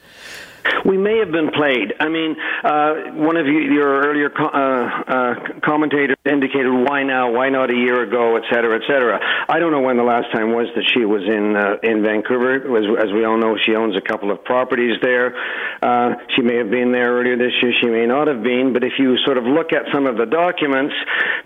We 0.85 0.97
may 0.99 1.19
have 1.19 1.33
been 1.33 1.51
played. 1.51 1.95
I 1.99 2.09
mean, 2.09 2.37
uh, 2.65 2.95
one 3.15 3.37
of 3.37 3.47
you, 3.47 3.59
your 3.61 4.07
earlier 4.07 4.31
co- 4.31 4.47
uh, 4.47 5.03
uh, 5.07 5.35
commentators 5.65 6.17
indicated 6.25 6.71
why 6.71 7.03
now, 7.03 7.33
why 7.33 7.49
not 7.49 7.71
a 7.71 7.77
year 7.77 8.03
ago, 8.03 8.37
et 8.37 8.45
cetera, 8.51 8.77
et 8.77 8.87
cetera. 8.87 9.19
I 9.49 9.59
don't 9.59 9.73
know 9.73 9.81
when 9.81 9.97
the 9.97 10.05
last 10.05 10.31
time 10.33 10.53
was 10.53 10.67
that 10.75 10.85
she 10.95 11.05
was 11.05 11.23
in 11.23 11.57
uh, 11.57 11.77
in 11.83 12.03
Vancouver. 12.03 12.57
As, 12.77 13.09
as 13.09 13.13
we 13.13 13.25
all 13.25 13.39
know, 13.39 13.57
she 13.57 13.75
owns 13.75 13.97
a 13.97 14.01
couple 14.01 14.31
of 14.31 14.45
properties 14.45 14.97
there. 15.03 15.35
Uh, 15.83 16.15
she 16.35 16.43
may 16.43 16.57
have 16.57 16.71
been 16.71 16.93
there 16.93 17.13
earlier 17.13 17.37
this 17.37 17.53
year. 17.63 17.73
She 17.81 17.89
may 17.89 18.07
not 18.07 18.29
have 18.29 18.43
been. 18.43 18.73
But 18.73 18.85
if 18.85 18.95
you 18.99 19.17
sort 19.25 19.39
of 19.39 19.45
look 19.45 19.73
at 19.73 19.85
some 19.93 20.07
of 20.07 20.17
the 20.17 20.27
documents, 20.27 20.95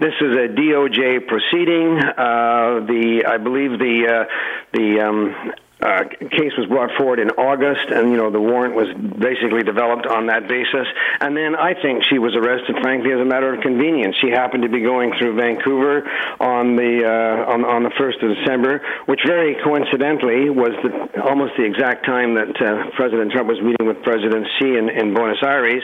this 0.00 0.14
is 0.20 0.36
a 0.36 0.48
DOJ 0.48 1.26
proceeding. 1.26 1.98
Uh, 1.98 2.84
the 2.86 3.24
I 3.26 3.38
believe 3.38 3.78
the 3.78 3.96
uh, 4.08 4.24
the 4.72 5.00
um, 5.00 5.52
uh, 5.82 6.04
case 6.36 6.52
was 6.58 6.66
brought 6.68 6.90
forward 6.96 7.18
in 7.18 7.30
August, 7.40 7.88
and 7.88 8.10
you 8.10 8.16
know 8.16 8.30
the 8.30 8.40
warrant 8.40 8.74
was 8.74 8.88
basically 8.92 9.62
developed 9.64 10.06
on 10.06 10.26
that 10.26 10.46
basis. 10.46 10.86
And 11.20 11.36
then 11.36 11.56
I 11.56 11.72
think 11.72 12.04
she 12.04 12.18
was 12.18 12.36
arrested, 12.36 12.76
frankly, 12.82 13.12
as 13.12 13.20
a 13.20 13.24
matter 13.24 13.52
of 13.52 13.60
convenience. 13.62 14.16
She 14.20 14.28
happened 14.28 14.62
to 14.64 14.68
be 14.68 14.82
going 14.82 15.12
through 15.18 15.36
Vancouver 15.36 16.04
on 16.38 16.76
the 16.76 17.08
uh, 17.08 17.52
on, 17.52 17.64
on 17.64 17.82
the 17.82 17.92
first 17.96 18.20
of 18.20 18.28
December, 18.36 18.84
which 19.06 19.20
very 19.24 19.56
coincidentally 19.64 20.50
was 20.50 20.76
the, 20.84 21.22
almost 21.24 21.56
the 21.56 21.64
exact 21.64 22.04
time 22.04 22.34
that 22.36 22.52
uh, 22.60 22.90
President 22.96 23.32
Trump 23.32 23.48
was 23.48 23.60
meeting 23.60 23.88
with 23.88 24.02
President 24.02 24.46
Xi 24.58 24.76
in, 24.76 24.88
in 24.90 25.14
Buenos 25.14 25.40
Aires, 25.42 25.82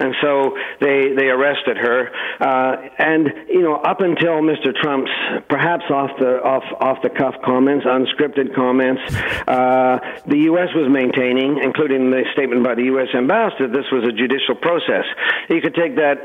and 0.00 0.14
so 0.22 0.58
they 0.80 1.14
they 1.14 1.30
arrested 1.30 1.78
her. 1.78 2.10
Uh, 2.42 2.82
and 2.98 3.30
you 3.46 3.62
know, 3.62 3.76
up 3.76 4.00
until 4.00 4.42
Mr. 4.42 4.74
Trump's 4.74 5.10
perhaps 5.48 5.84
off 5.90 6.10
the 6.18 6.42
off 6.42 6.66
off 6.80 6.98
the 7.02 7.10
cuff 7.10 7.34
comments, 7.44 7.86
unscripted 7.86 8.54
comments 8.54 9.02
uh, 9.46 9.98
the 10.26 10.48
U.S. 10.52 10.68
was 10.74 10.88
maintaining, 10.90 11.60
including 11.62 12.10
the 12.10 12.24
statement 12.32 12.64
by 12.64 12.74
the 12.74 12.84
U.S. 12.96 13.08
ambassador, 13.14 13.68
this 13.68 13.86
was 13.92 14.04
a 14.08 14.12
judicial 14.12 14.54
process. 14.56 15.04
You 15.48 15.60
could 15.60 15.74
take 15.74 15.96
that, 15.96 16.16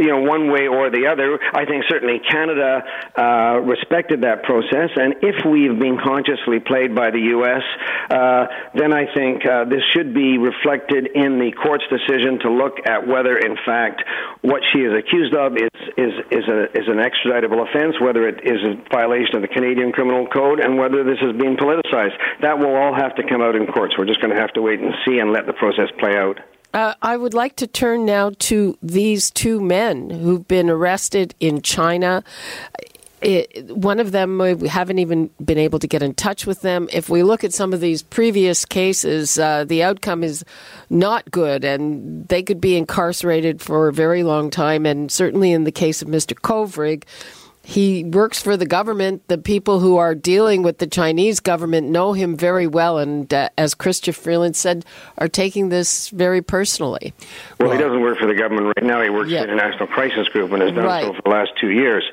you 0.00 0.08
know, 0.08 0.20
one 0.20 0.50
way 0.50 0.66
or 0.66 0.90
the 0.90 1.06
other. 1.06 1.38
I 1.54 1.64
think 1.64 1.84
certainly 1.88 2.20
Canada 2.20 2.82
uh, 3.16 3.60
respected 3.64 4.22
that 4.22 4.42
process, 4.42 4.90
and 4.96 5.22
if 5.22 5.44
we've 5.44 5.78
been 5.78 5.98
consciously 6.02 6.60
played 6.60 6.94
by 6.94 7.10
the 7.10 7.36
U.S., 7.38 7.64
uh, 8.10 8.46
then 8.74 8.92
I 8.92 9.12
think 9.14 9.46
uh, 9.46 9.64
this 9.64 9.82
should 9.92 10.14
be 10.14 10.38
reflected 10.38 11.08
in 11.14 11.38
the 11.38 11.52
court's 11.52 11.84
decision 11.90 12.38
to 12.42 12.50
look 12.50 12.78
at 12.86 13.06
whether, 13.06 13.36
in 13.36 13.56
fact, 13.64 14.02
what 14.42 14.62
she 14.72 14.80
is 14.80 14.92
accused 14.92 15.34
of 15.34 15.56
is 15.56 15.70
is 15.96 16.12
is, 16.30 16.44
a, 16.48 16.64
is 16.76 16.86
an 16.88 17.00
extraditable 17.00 17.66
offense, 17.66 17.96
whether 18.00 18.28
it 18.28 18.44
is 18.44 18.60
a 18.62 18.76
violation 18.90 19.36
of 19.36 19.42
the 19.42 19.48
Canadian 19.48 19.92
Criminal 19.92 20.26
Code, 20.26 20.60
and 20.60 20.78
whether 20.78 21.04
this 21.04 21.18
is 21.22 21.32
being 21.40 21.56
politicized. 21.56 22.16
That 22.42 22.55
will 22.58 22.74
all 22.74 22.94
have 22.94 23.14
to 23.16 23.22
come 23.22 23.42
out 23.42 23.56
in 23.56 23.66
courts. 23.66 23.94
We're 23.98 24.06
just 24.06 24.20
going 24.20 24.34
to 24.34 24.40
have 24.40 24.52
to 24.54 24.62
wait 24.62 24.80
and 24.80 24.94
see 25.04 25.18
and 25.18 25.32
let 25.32 25.46
the 25.46 25.52
process 25.52 25.88
play 25.98 26.16
out. 26.16 26.38
Uh, 26.74 26.94
I 27.00 27.16
would 27.16 27.32
like 27.32 27.56
to 27.56 27.66
turn 27.66 28.04
now 28.04 28.32
to 28.38 28.76
these 28.82 29.30
two 29.30 29.60
men 29.60 30.10
who've 30.10 30.46
been 30.46 30.68
arrested 30.68 31.34
in 31.40 31.62
China. 31.62 32.22
It, 33.22 33.74
one 33.74 33.98
of 33.98 34.12
them, 34.12 34.38
we 34.38 34.68
haven't 34.68 34.98
even 34.98 35.30
been 35.42 35.56
able 35.56 35.78
to 35.78 35.88
get 35.88 36.02
in 36.02 36.12
touch 36.12 36.46
with 36.46 36.60
them. 36.60 36.86
If 36.92 37.08
we 37.08 37.22
look 37.22 37.44
at 37.44 37.54
some 37.54 37.72
of 37.72 37.80
these 37.80 38.02
previous 38.02 38.66
cases, 38.66 39.38
uh, 39.38 39.64
the 39.64 39.82
outcome 39.82 40.22
is 40.22 40.44
not 40.90 41.30
good, 41.30 41.64
and 41.64 42.28
they 42.28 42.42
could 42.42 42.60
be 42.60 42.76
incarcerated 42.76 43.62
for 43.62 43.88
a 43.88 43.92
very 43.92 44.22
long 44.22 44.50
time. 44.50 44.84
And 44.84 45.10
certainly 45.10 45.52
in 45.52 45.64
the 45.64 45.72
case 45.72 46.02
of 46.02 46.08
Mr. 46.08 46.34
Kovrig, 46.34 47.04
he 47.66 48.04
works 48.04 48.40
for 48.40 48.56
the 48.56 48.64
government. 48.64 49.26
The 49.26 49.38
people 49.38 49.80
who 49.80 49.96
are 49.96 50.14
dealing 50.14 50.62
with 50.62 50.78
the 50.78 50.86
Chinese 50.86 51.40
government 51.40 51.88
know 51.88 52.12
him 52.12 52.36
very 52.36 52.68
well, 52.68 52.98
and 52.98 53.34
uh, 53.34 53.48
as 53.58 53.74
Chrystia 53.74 54.14
Freeland 54.14 54.54
said, 54.54 54.84
are 55.18 55.26
taking 55.26 55.68
this 55.68 56.08
very 56.10 56.42
personally. 56.42 57.12
Well, 57.58 57.72
he 57.72 57.78
doesn't 57.78 58.00
work 58.00 58.18
for 58.18 58.28
the 58.28 58.36
government 58.36 58.72
right 58.76 58.86
now. 58.86 59.02
He 59.02 59.10
works 59.10 59.30
yeah. 59.30 59.40
for 59.40 59.48
the 59.48 59.52
International 59.54 59.88
Crisis 59.88 60.28
Group 60.28 60.52
and 60.52 60.62
has 60.62 60.72
done 60.72 60.84
right. 60.84 61.04
so 61.06 61.14
for 61.14 61.22
the 61.22 61.28
last 61.30 61.50
two 61.60 61.70
years. 61.70 62.04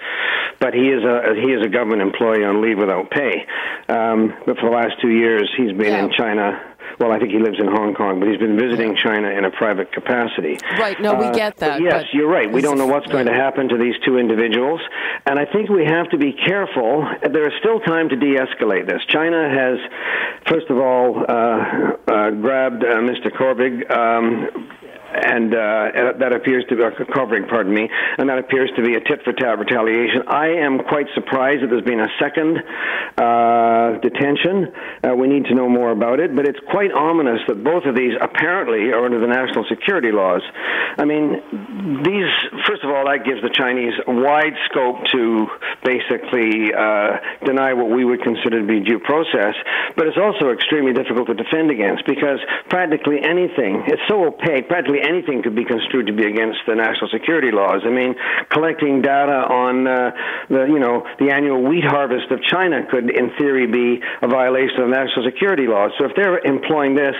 But 0.59 0.73
he 0.73 0.89
is 0.89 1.03
a 1.03 1.35
he 1.35 1.51
is 1.51 1.63
a 1.63 1.69
government 1.69 2.01
employee 2.01 2.43
on 2.43 2.59
leave 2.59 2.79
without 2.79 3.11
pay. 3.11 3.45
Um, 3.87 4.33
but 4.47 4.57
for 4.57 4.71
the 4.71 4.75
last 4.75 4.99
two 5.03 5.11
years, 5.11 5.53
he's 5.55 5.71
been 5.71 5.93
yeah. 5.93 6.05
in 6.05 6.11
China 6.17 6.72
well, 6.99 7.11
I 7.11 7.19
think 7.19 7.31
he 7.31 7.39
lives 7.39 7.59
in 7.59 7.67
Hong 7.67 7.93
Kong, 7.93 8.19
but 8.19 8.29
he's 8.29 8.37
been 8.39 8.57
visiting 8.57 8.95
China 8.95 9.29
in 9.29 9.45
a 9.45 9.51
private 9.51 9.91
capacity. 9.91 10.57
Right. 10.79 10.99
No, 11.01 11.15
we 11.15 11.25
uh, 11.25 11.33
get 11.33 11.57
that. 11.57 11.81
Yes, 11.81 12.05
you're 12.13 12.29
right. 12.29 12.51
We 12.51 12.61
don't 12.61 12.77
know 12.77 12.87
what's 12.87 13.07
going 13.07 13.25
to 13.25 13.33
happen 13.33 13.69
to 13.69 13.77
these 13.77 13.95
two 14.05 14.17
individuals, 14.17 14.81
and 15.25 15.39
I 15.39 15.45
think 15.45 15.69
we 15.69 15.85
have 15.85 16.09
to 16.09 16.17
be 16.17 16.33
careful. 16.33 17.07
There 17.21 17.47
is 17.47 17.53
still 17.59 17.79
time 17.79 18.09
to 18.09 18.15
de-escalate 18.15 18.87
this. 18.87 19.01
China 19.07 19.49
has, 19.49 19.79
first 20.47 20.69
of 20.69 20.77
all, 20.77 21.25
uh, 21.27 21.33
uh, 21.33 22.31
grabbed 22.31 22.83
uh, 22.83 23.01
Mr. 23.01 23.31
Kovrig. 23.31 23.89
Um, 23.89 24.69
and 25.13 25.53
uh, 25.53 26.17
that 26.19 26.33
appears 26.33 26.65
to 26.69 26.75
be 26.75 26.83
uh, 26.83 26.91
covering, 27.13 27.47
pardon 27.47 27.73
me, 27.73 27.89
and 28.17 28.29
that 28.29 28.37
appears 28.37 28.69
to 28.75 28.83
be 28.83 28.95
a 28.95 28.99
tit 28.99 29.21
for 29.23 29.33
tat 29.33 29.59
retaliation. 29.59 30.23
I 30.27 30.47
am 30.63 30.79
quite 30.79 31.07
surprised 31.13 31.63
that 31.63 31.69
there's 31.69 31.85
been 31.85 32.01
a 32.01 32.11
second 32.19 32.57
uh, 33.17 33.99
detention. 34.01 34.73
Uh, 35.03 35.15
we 35.15 35.27
need 35.27 35.45
to 35.45 35.55
know 35.55 35.69
more 35.69 35.91
about 35.91 36.19
it, 36.19 36.35
but 36.35 36.47
it's 36.47 36.59
quite 36.71 36.91
ominous 36.91 37.39
that 37.47 37.63
both 37.63 37.85
of 37.85 37.95
these 37.95 38.13
apparently 38.19 38.91
are 38.91 39.05
under 39.05 39.19
the 39.19 39.27
national 39.27 39.65
security 39.69 40.11
laws. 40.11 40.41
I 40.97 41.05
mean, 41.05 42.01
these 42.03 42.31
first 42.65 42.83
of 42.83 42.89
all, 42.89 43.05
that 43.05 43.25
gives 43.25 43.41
the 43.41 43.53
Chinese 43.53 43.93
wide 44.07 44.57
scope 44.69 45.05
to 45.11 45.47
basically 45.83 46.73
uh, 46.73 47.17
deny 47.45 47.73
what 47.73 47.89
we 47.89 48.05
would 48.05 48.21
consider 48.23 48.61
to 48.61 48.67
be 48.67 48.79
due 48.81 48.99
process, 48.99 49.55
but 49.95 50.07
it's 50.07 50.17
also 50.17 50.49
extremely 50.49 50.93
difficult 50.93 51.27
to 51.27 51.33
defend 51.33 51.69
against 51.71 52.05
because 52.05 52.39
practically 52.69 53.21
anything, 53.21 53.83
it's 53.87 54.01
so 54.07 54.25
opaque, 54.25 54.67
practically 54.67 55.02
anything 55.03 55.43
could 55.43 55.55
be 55.55 55.65
construed 55.65 56.07
to 56.07 56.13
be 56.13 56.25
against 56.25 56.59
the 56.67 56.75
national 56.75 57.09
security 57.11 57.51
laws. 57.51 57.81
I 57.85 57.89
mean, 57.89 58.15
collecting 58.49 59.01
data 59.01 59.45
on 59.45 59.87
uh, 59.87 60.11
the 60.49 60.65
you 60.65 60.79
know 60.79 61.05
the 61.19 61.31
annual 61.31 61.61
wheat 61.63 61.83
harvest 61.83 62.31
of 62.31 62.41
China 62.43 62.85
could, 62.89 63.09
in 63.09 63.31
theory, 63.37 63.67
be 63.67 64.01
a 64.21 64.27
violation 64.27 64.81
of 64.81 64.89
national 64.89 65.25
security 65.25 65.67
laws. 65.67 65.91
So 65.99 66.05
if 66.05 66.15
they're 66.15 66.39
employing 66.39 66.95
this, 66.95 67.15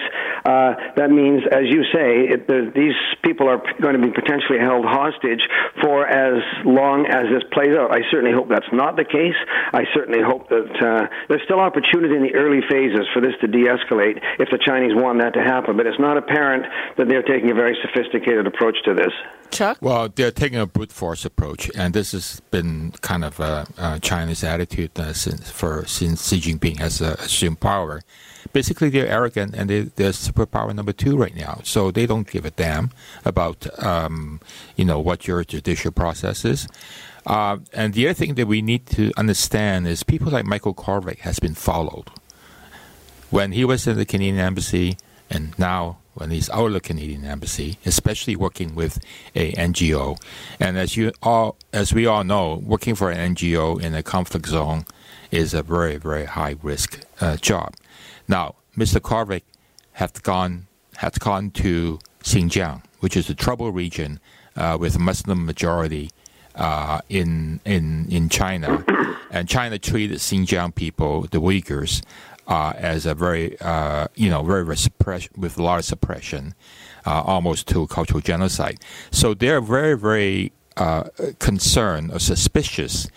uh, 0.46 0.74
that 0.96 1.10
means, 1.12 1.44
as 1.52 1.68
you 1.68 1.84
say, 1.94 2.34
it, 2.34 2.48
the, 2.48 2.72
these 2.74 2.96
people 3.24 3.48
are 3.48 3.62
going 3.82 4.00
to 4.00 4.02
be 4.02 4.12
potentially 4.12 4.60
held 4.60 4.86
hostage 4.86 5.42
for 5.82 6.08
as 6.08 6.42
long 6.66 7.06
as 7.08 7.28
this 7.32 7.44
plays 7.52 7.76
out. 7.76 7.92
I 7.92 8.02
certainly 8.12 8.34
hope 8.34 8.50
that's 8.50 8.70
not 8.72 8.96
the 8.96 9.06
case. 9.06 9.38
I 9.74 9.84
certainly 9.94 10.22
hope 10.24 10.50
that 10.50 10.72
uh, 10.80 11.08
there's 11.30 11.44
still 11.44 11.60
opportunity 11.60 12.16
in 12.16 12.24
the 12.24 12.36
early 12.36 12.62
phases 12.70 13.08
for 13.14 13.22
this 13.22 13.34
to 13.42 13.48
de-escalate 13.48 14.22
if 14.40 14.50
the 14.50 14.60
Chinese 14.60 14.94
want 14.96 15.20
that 15.20 15.34
to 15.34 15.44
happen. 15.44 15.78
But 15.78 15.88
it's 15.88 16.00
not 16.00 16.18
apparent 16.18 16.66
that 16.98 17.08
they're 17.08 17.24
taking 17.26 17.52
a 17.52 17.58
very 17.58 17.73
very 17.74 17.94
sophisticated 17.94 18.48
approach 18.48 18.78
to 18.86 18.94
this. 18.94 19.12
Cheuk? 19.52 19.78
Well, 19.82 20.10
they're 20.10 20.32
taking 20.32 20.60
a 20.60 20.66
brute 20.66 20.92
force 20.92 21.26
approach, 21.26 21.70
and 21.76 21.94
this 21.94 22.12
has 22.14 22.42
been 22.52 22.92
kind 23.02 23.24
of 23.24 23.40
uh, 23.40 23.66
uh, 23.78 24.00
China's 24.00 24.44
attitude 24.44 24.92
uh, 25.00 25.14
since 25.14 25.52
for 25.52 25.86
since 25.86 26.28
Xi 26.28 26.40
Jinping 26.40 26.80
has 26.80 27.02
uh, 27.02 27.16
assumed 27.20 27.60
power. 27.60 28.02
Basically, 28.52 28.90
they're 28.90 29.08
arrogant 29.08 29.56
and 29.56 29.70
they, 29.70 29.82
they're 29.82 30.12
superpower 30.12 30.74
number 30.76 30.92
two 30.92 31.18
right 31.18 31.36
now. 31.36 31.62
So 31.64 31.92
they 31.92 32.06
don't 32.06 32.30
give 32.30 32.46
a 32.46 32.52
damn 32.52 32.92
about 33.26 33.68
um, 33.84 34.40
you 34.76 34.86
know 34.86 35.00
what 35.00 35.28
your 35.28 35.44
judicial 35.44 35.92
process 35.92 36.46
is. 36.46 36.68
Uh, 37.26 37.58
and 37.74 37.94
the 37.94 38.08
other 38.08 38.14
thing 38.14 38.36
that 38.36 38.48
we 38.48 38.62
need 38.62 38.86
to 38.86 39.12
understand 39.16 39.88
is 39.88 40.04
people 40.04 40.32
like 40.32 40.46
Michael 40.46 40.74
Kovrig 40.74 41.20
has 41.20 41.40
been 41.40 41.56
followed. 41.56 42.10
When 43.30 43.54
he 43.54 43.66
was 43.66 43.88
in 43.88 43.98
the 43.98 44.06
Canadian 44.06 44.38
embassy, 44.38 44.98
and 45.34 45.58
now 45.58 45.98
when 46.14 46.30
he's 46.30 46.50
out 46.52 46.68
of 46.68 46.74
the 46.74 46.80
Canadian 46.80 47.26
embassy, 47.26 47.78
especially 47.86 48.36
working 48.36 48.76
with 48.76 49.00
a 49.34 49.52
NGO. 49.54 50.18
And 50.60 50.78
as 50.78 50.96
you 50.96 51.12
all, 51.24 51.58
as 51.74 51.92
we 51.94 52.06
all 52.06 52.24
know, 52.24 52.62
working 52.64 52.94
for 52.96 53.10
an 53.10 53.36
NGO 53.36 53.82
in 53.82 53.96
a 53.96 54.04
conflict 54.04 54.48
zone 54.48 54.86
is 55.32 55.54
a 55.54 55.64
very, 55.64 55.98
very 55.98 56.26
high 56.26 56.56
risk 56.62 57.04
uh, 57.20 57.38
job. 57.38 57.74
Now, 58.28 58.56
Mr. 58.78 59.00
Kovrig 59.00 59.42
had 59.94 60.22
gone 60.24 60.68
had 60.98 61.20
gone 61.20 61.50
to 61.52 62.00
Xinjiang, 62.24 62.84
which 63.00 63.18
is 63.18 63.30
a 63.30 63.36
trouble 63.36 63.72
region 63.72 64.20
uh, 64.56 64.78
with 64.80 64.96
a 64.96 65.00
Muslim 65.00 65.46
majority 65.46 66.12
uh, 66.56 67.02
in 67.10 67.60
in 67.66 68.08
in 68.10 68.30
China, 68.30 68.86
and 69.32 69.50
China 69.50 69.80
treated 69.80 70.20
Xinjiang 70.20 70.76
people, 70.76 71.24
the 71.24 71.42
Uyghurs, 71.42 72.04
uh, 72.48 72.74
as 72.76 73.06
a 73.06 73.16
very, 73.16 73.60
uh, 73.62 74.08
you 74.16 74.30
know, 74.30 74.44
very 74.44 74.78
suppress- 74.78 75.30
with 75.36 75.58
a 75.58 75.64
lot 75.64 75.80
of 75.80 75.86
suppression, 75.86 76.54
uh, 77.06 77.22
almost 77.22 77.68
to 77.68 77.88
cultural 77.88 78.22
genocide. 78.22 78.80
So 79.12 79.34
they're 79.34 79.62
very, 79.62 79.98
very 79.98 80.52
uh, 80.78 81.04
concerned 81.40 82.12
or 82.12 82.20
suspicious 82.20 83.08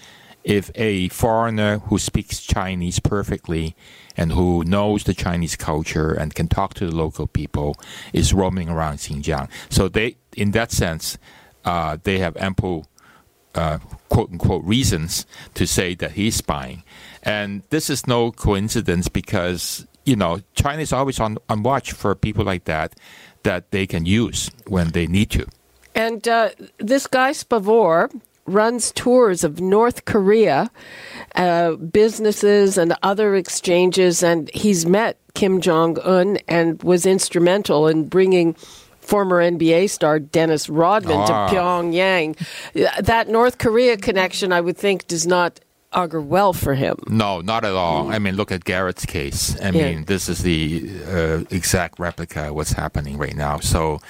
if 0.44 0.70
a 0.76 1.08
foreigner 1.08 1.78
who 1.78 1.98
speaks 1.98 2.40
Chinese 2.40 3.00
perfectly 3.00 3.74
and 4.16 4.32
who 4.32 4.62
knows 4.64 5.02
the 5.02 5.12
Chinese 5.12 5.56
culture 5.56 6.12
and 6.12 6.34
can 6.34 6.46
talk 6.46 6.72
to 6.74 6.86
the 6.86 6.94
local 6.94 7.26
people 7.26 7.74
is 8.12 8.32
roaming 8.32 8.68
around 8.68 8.98
Xinjiang. 8.98 9.48
So 9.68 9.88
they, 9.88 10.16
in 10.36 10.52
that 10.52 10.70
sense, 10.70 11.18
uh, 11.64 11.98
they 12.00 12.18
have 12.20 12.36
ample 12.36 12.86
uh, 13.56 13.78
quote 14.08 14.30
unquote 14.30 14.64
reasons 14.64 15.26
to 15.54 15.66
say 15.66 15.94
that 15.96 16.12
he's 16.12 16.36
spying. 16.36 16.84
And 17.26 17.64
this 17.70 17.90
is 17.90 18.06
no 18.06 18.30
coincidence 18.30 19.08
because, 19.08 19.84
you 20.04 20.14
know, 20.14 20.40
China 20.54 20.80
is 20.80 20.92
always 20.92 21.18
on, 21.18 21.38
on 21.48 21.64
watch 21.64 21.92
for 21.92 22.14
people 22.14 22.44
like 22.44 22.64
that 22.64 22.94
that 23.42 23.72
they 23.72 23.86
can 23.86 24.06
use 24.06 24.50
when 24.68 24.90
they 24.90 25.06
need 25.06 25.30
to. 25.30 25.46
And 25.94 26.26
uh, 26.28 26.50
this 26.78 27.06
guy, 27.06 27.32
Spavor, 27.32 28.10
runs 28.46 28.92
tours 28.92 29.42
of 29.42 29.60
North 29.60 30.04
Korea, 30.04 30.70
uh, 31.34 31.72
businesses 31.72 32.78
and 32.78 32.94
other 33.02 33.34
exchanges, 33.34 34.22
and 34.22 34.48
he's 34.54 34.86
met 34.86 35.18
Kim 35.34 35.60
Jong 35.60 35.98
un 36.04 36.38
and 36.46 36.80
was 36.82 37.06
instrumental 37.06 37.88
in 37.88 38.08
bringing 38.08 38.54
former 39.00 39.40
NBA 39.40 39.90
star 39.90 40.18
Dennis 40.18 40.68
Rodman 40.68 41.26
to 41.26 41.32
ah. 41.32 41.48
Pyongyang. 41.48 42.36
That 43.04 43.28
North 43.28 43.58
Korea 43.58 43.96
connection, 43.96 44.52
I 44.52 44.60
would 44.60 44.76
think, 44.76 45.06
does 45.06 45.26
not 45.26 45.60
augur 45.92 46.20
well 46.20 46.52
for 46.52 46.74
him. 46.74 46.96
No, 47.08 47.40
not 47.40 47.64
at 47.64 47.74
all. 47.74 48.12
I 48.12 48.18
mean, 48.18 48.36
look 48.36 48.52
at 48.52 48.64
Garratt's 48.64 49.06
case. 49.06 49.58
I 49.60 49.70
yeah. 49.70 49.90
mean, 49.90 50.04
this 50.04 50.28
is 50.28 50.42
the 50.42 50.90
uh, 51.06 51.44
exact 51.50 51.98
replica 51.98 52.48
of 52.48 52.54
what's 52.54 52.72
happening 52.72 53.18
right 53.18 53.36
now. 53.36 53.58
So, 53.60 54.00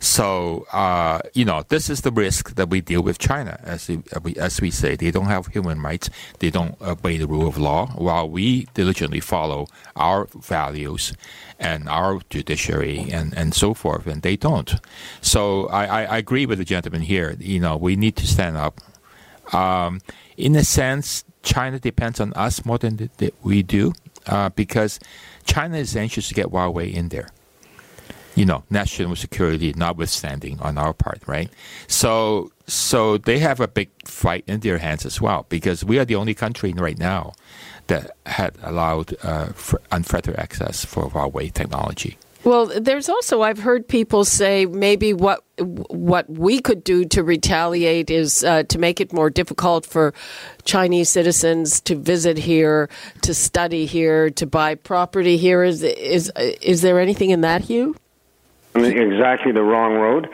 so 0.00 0.66
uh, 0.72 1.20
you 1.34 1.44
know, 1.44 1.62
this 1.68 1.88
is 1.88 2.00
the 2.00 2.10
risk 2.10 2.54
that 2.56 2.68
we 2.68 2.80
deal 2.80 3.02
with 3.02 3.18
China. 3.18 3.60
As 3.62 3.88
we, 3.88 4.34
as 4.36 4.60
we 4.60 4.70
say, 4.70 4.96
they 4.96 5.10
don't 5.10 5.26
have 5.26 5.46
human 5.48 5.80
rights. 5.80 6.10
They 6.38 6.50
don't 6.50 6.80
obey 6.80 7.18
the 7.18 7.26
rule 7.26 7.46
of 7.46 7.56
law, 7.58 7.88
while 7.96 8.28
we 8.28 8.66
diligently 8.74 9.20
follow 9.20 9.66
our 9.94 10.28
values 10.34 11.12
and 11.58 11.88
our 11.88 12.20
judiciary 12.28 13.06
and, 13.10 13.36
and 13.36 13.54
so 13.54 13.72
forth, 13.72 14.06
and 14.06 14.22
they 14.22 14.36
don't. 14.36 14.74
So 15.22 15.68
I, 15.68 15.84
I, 15.84 16.02
I 16.04 16.18
agree 16.18 16.44
with 16.44 16.58
the 16.58 16.64
gentleman 16.64 17.02
here. 17.02 17.36
You 17.38 17.60
know, 17.60 17.76
we 17.76 17.96
need 17.96 18.16
to 18.16 18.26
stand 18.26 18.56
up. 18.56 18.80
Um, 19.54 20.00
in 20.36 20.54
a 20.56 20.64
sense, 20.64 21.24
China 21.42 21.78
depends 21.78 22.20
on 22.20 22.32
us 22.34 22.64
more 22.64 22.78
than 22.78 23.10
we 23.42 23.62
do. 23.62 23.92
uh, 24.26 24.48
because 24.50 24.98
China 25.44 25.76
is 25.78 25.96
anxious 25.96 26.28
to 26.28 26.34
get 26.34 26.46
Huawei 26.46 26.92
in 26.92 27.08
there. 27.08 27.28
You 28.34 28.44
know, 28.44 28.64
national 28.68 29.16
security 29.16 29.72
notwithstanding 29.74 30.60
on 30.60 30.76
our 30.76 30.92
part, 30.92 31.22
right? 31.26 31.48
So, 31.86 32.50
so 32.66 33.16
they 33.16 33.38
have 33.38 33.60
a 33.60 33.68
big 33.68 33.88
fight 34.04 34.44
in 34.46 34.60
their 34.60 34.78
hands 34.78 35.06
as 35.06 35.20
well 35.20 35.46
because 35.48 35.84
we 35.84 35.98
are 35.98 36.04
the 36.04 36.16
only 36.16 36.34
country 36.34 36.72
right 36.74 36.98
now 36.98 37.32
that 37.86 38.10
had 38.26 38.54
allowed 38.62 39.14
uh, 39.22 39.50
unfettered 39.90 40.36
access 40.36 40.84
for 40.84 41.08
Huawei 41.08 41.52
technology. 41.52 42.18
Well, 42.46 42.66
there's 42.66 43.08
also 43.08 43.42
I've 43.42 43.58
heard 43.58 43.88
people 43.88 44.24
say 44.24 44.66
maybe 44.66 45.12
what 45.12 45.42
what 45.58 46.30
we 46.30 46.60
could 46.60 46.84
do 46.84 47.04
to 47.06 47.24
retaliate 47.24 48.08
is 48.08 48.44
uh, 48.44 48.62
to 48.68 48.78
make 48.78 49.00
it 49.00 49.12
more 49.12 49.30
difficult 49.30 49.84
for 49.84 50.14
Chinese 50.62 51.08
citizens 51.08 51.80
to 51.80 51.96
visit 51.96 52.38
here, 52.38 52.88
to 53.22 53.34
study 53.34 53.84
here, 53.84 54.30
to 54.30 54.46
buy 54.46 54.76
property 54.76 55.36
here. 55.36 55.64
Is 55.64 55.82
is 55.82 56.30
is 56.36 56.82
there 56.82 57.00
anything 57.00 57.30
in 57.30 57.40
that, 57.40 57.62
Hugh? 57.62 57.96
Exactly 58.76 59.50
the 59.50 59.62
wrong 59.62 59.94
road. 59.94 60.28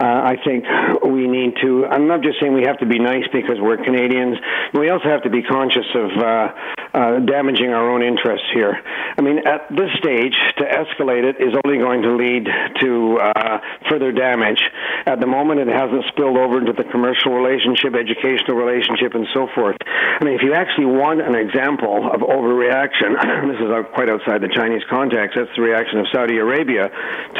Uh, 0.00 0.32
I 0.32 0.36
think 0.44 0.64
we 1.04 1.28
need 1.28 1.56
to. 1.60 1.84
I'm 1.84 2.08
not 2.08 2.22
just 2.22 2.40
saying 2.40 2.54
we 2.54 2.64
have 2.64 2.78
to 2.78 2.86
be 2.86 2.98
nice 2.98 3.24
because 3.32 3.60
we're 3.60 3.76
Canadians. 3.76 4.38
We 4.72 4.88
also 4.88 5.10
have 5.10 5.24
to 5.24 5.30
be 5.30 5.42
conscious 5.42 5.84
of 5.94 6.10
uh, 6.16 6.48
uh, 6.94 7.18
damaging 7.20 7.68
our 7.68 7.90
own 7.90 8.02
interests 8.02 8.46
here. 8.54 8.80
I 8.80 9.20
mean, 9.20 9.46
at 9.46 9.68
this 9.68 9.92
stage, 9.98 10.32
to 10.56 10.64
escalate 10.64 11.28
it 11.28 11.36
is 11.36 11.52
only 11.64 11.76
going 11.76 12.00
to 12.02 12.16
lead 12.16 12.48
to 12.80 13.18
uh, 13.20 13.58
further 13.90 14.10
damage. 14.10 14.62
At 15.04 15.20
the 15.20 15.26
moment, 15.26 15.60
it 15.60 15.68
hasn't 15.68 16.04
spilled 16.08 16.38
over 16.38 16.58
into 16.58 16.72
the 16.72 16.84
commercial 16.84 17.32
relationship, 17.32 17.92
educational 17.92 18.56
relationship, 18.56 19.12
and 19.14 19.26
so 19.34 19.48
forth. 19.54 19.76
I 19.84 20.24
mean, 20.24 20.34
if 20.34 20.42
you 20.42 20.54
actually 20.54 20.86
want 20.86 21.20
an 21.20 21.34
example 21.34 22.08
of 22.08 22.20
overreaction, 22.20 23.20
this 23.52 23.60
is 23.60 23.68
quite 23.92 24.08
outside 24.08 24.40
the 24.40 24.48
Chinese 24.48 24.82
context. 24.88 25.36
That's 25.36 25.52
the 25.56 25.62
reaction 25.62 26.00
of 26.00 26.06
Saudi 26.12 26.38
Arabia 26.38 26.88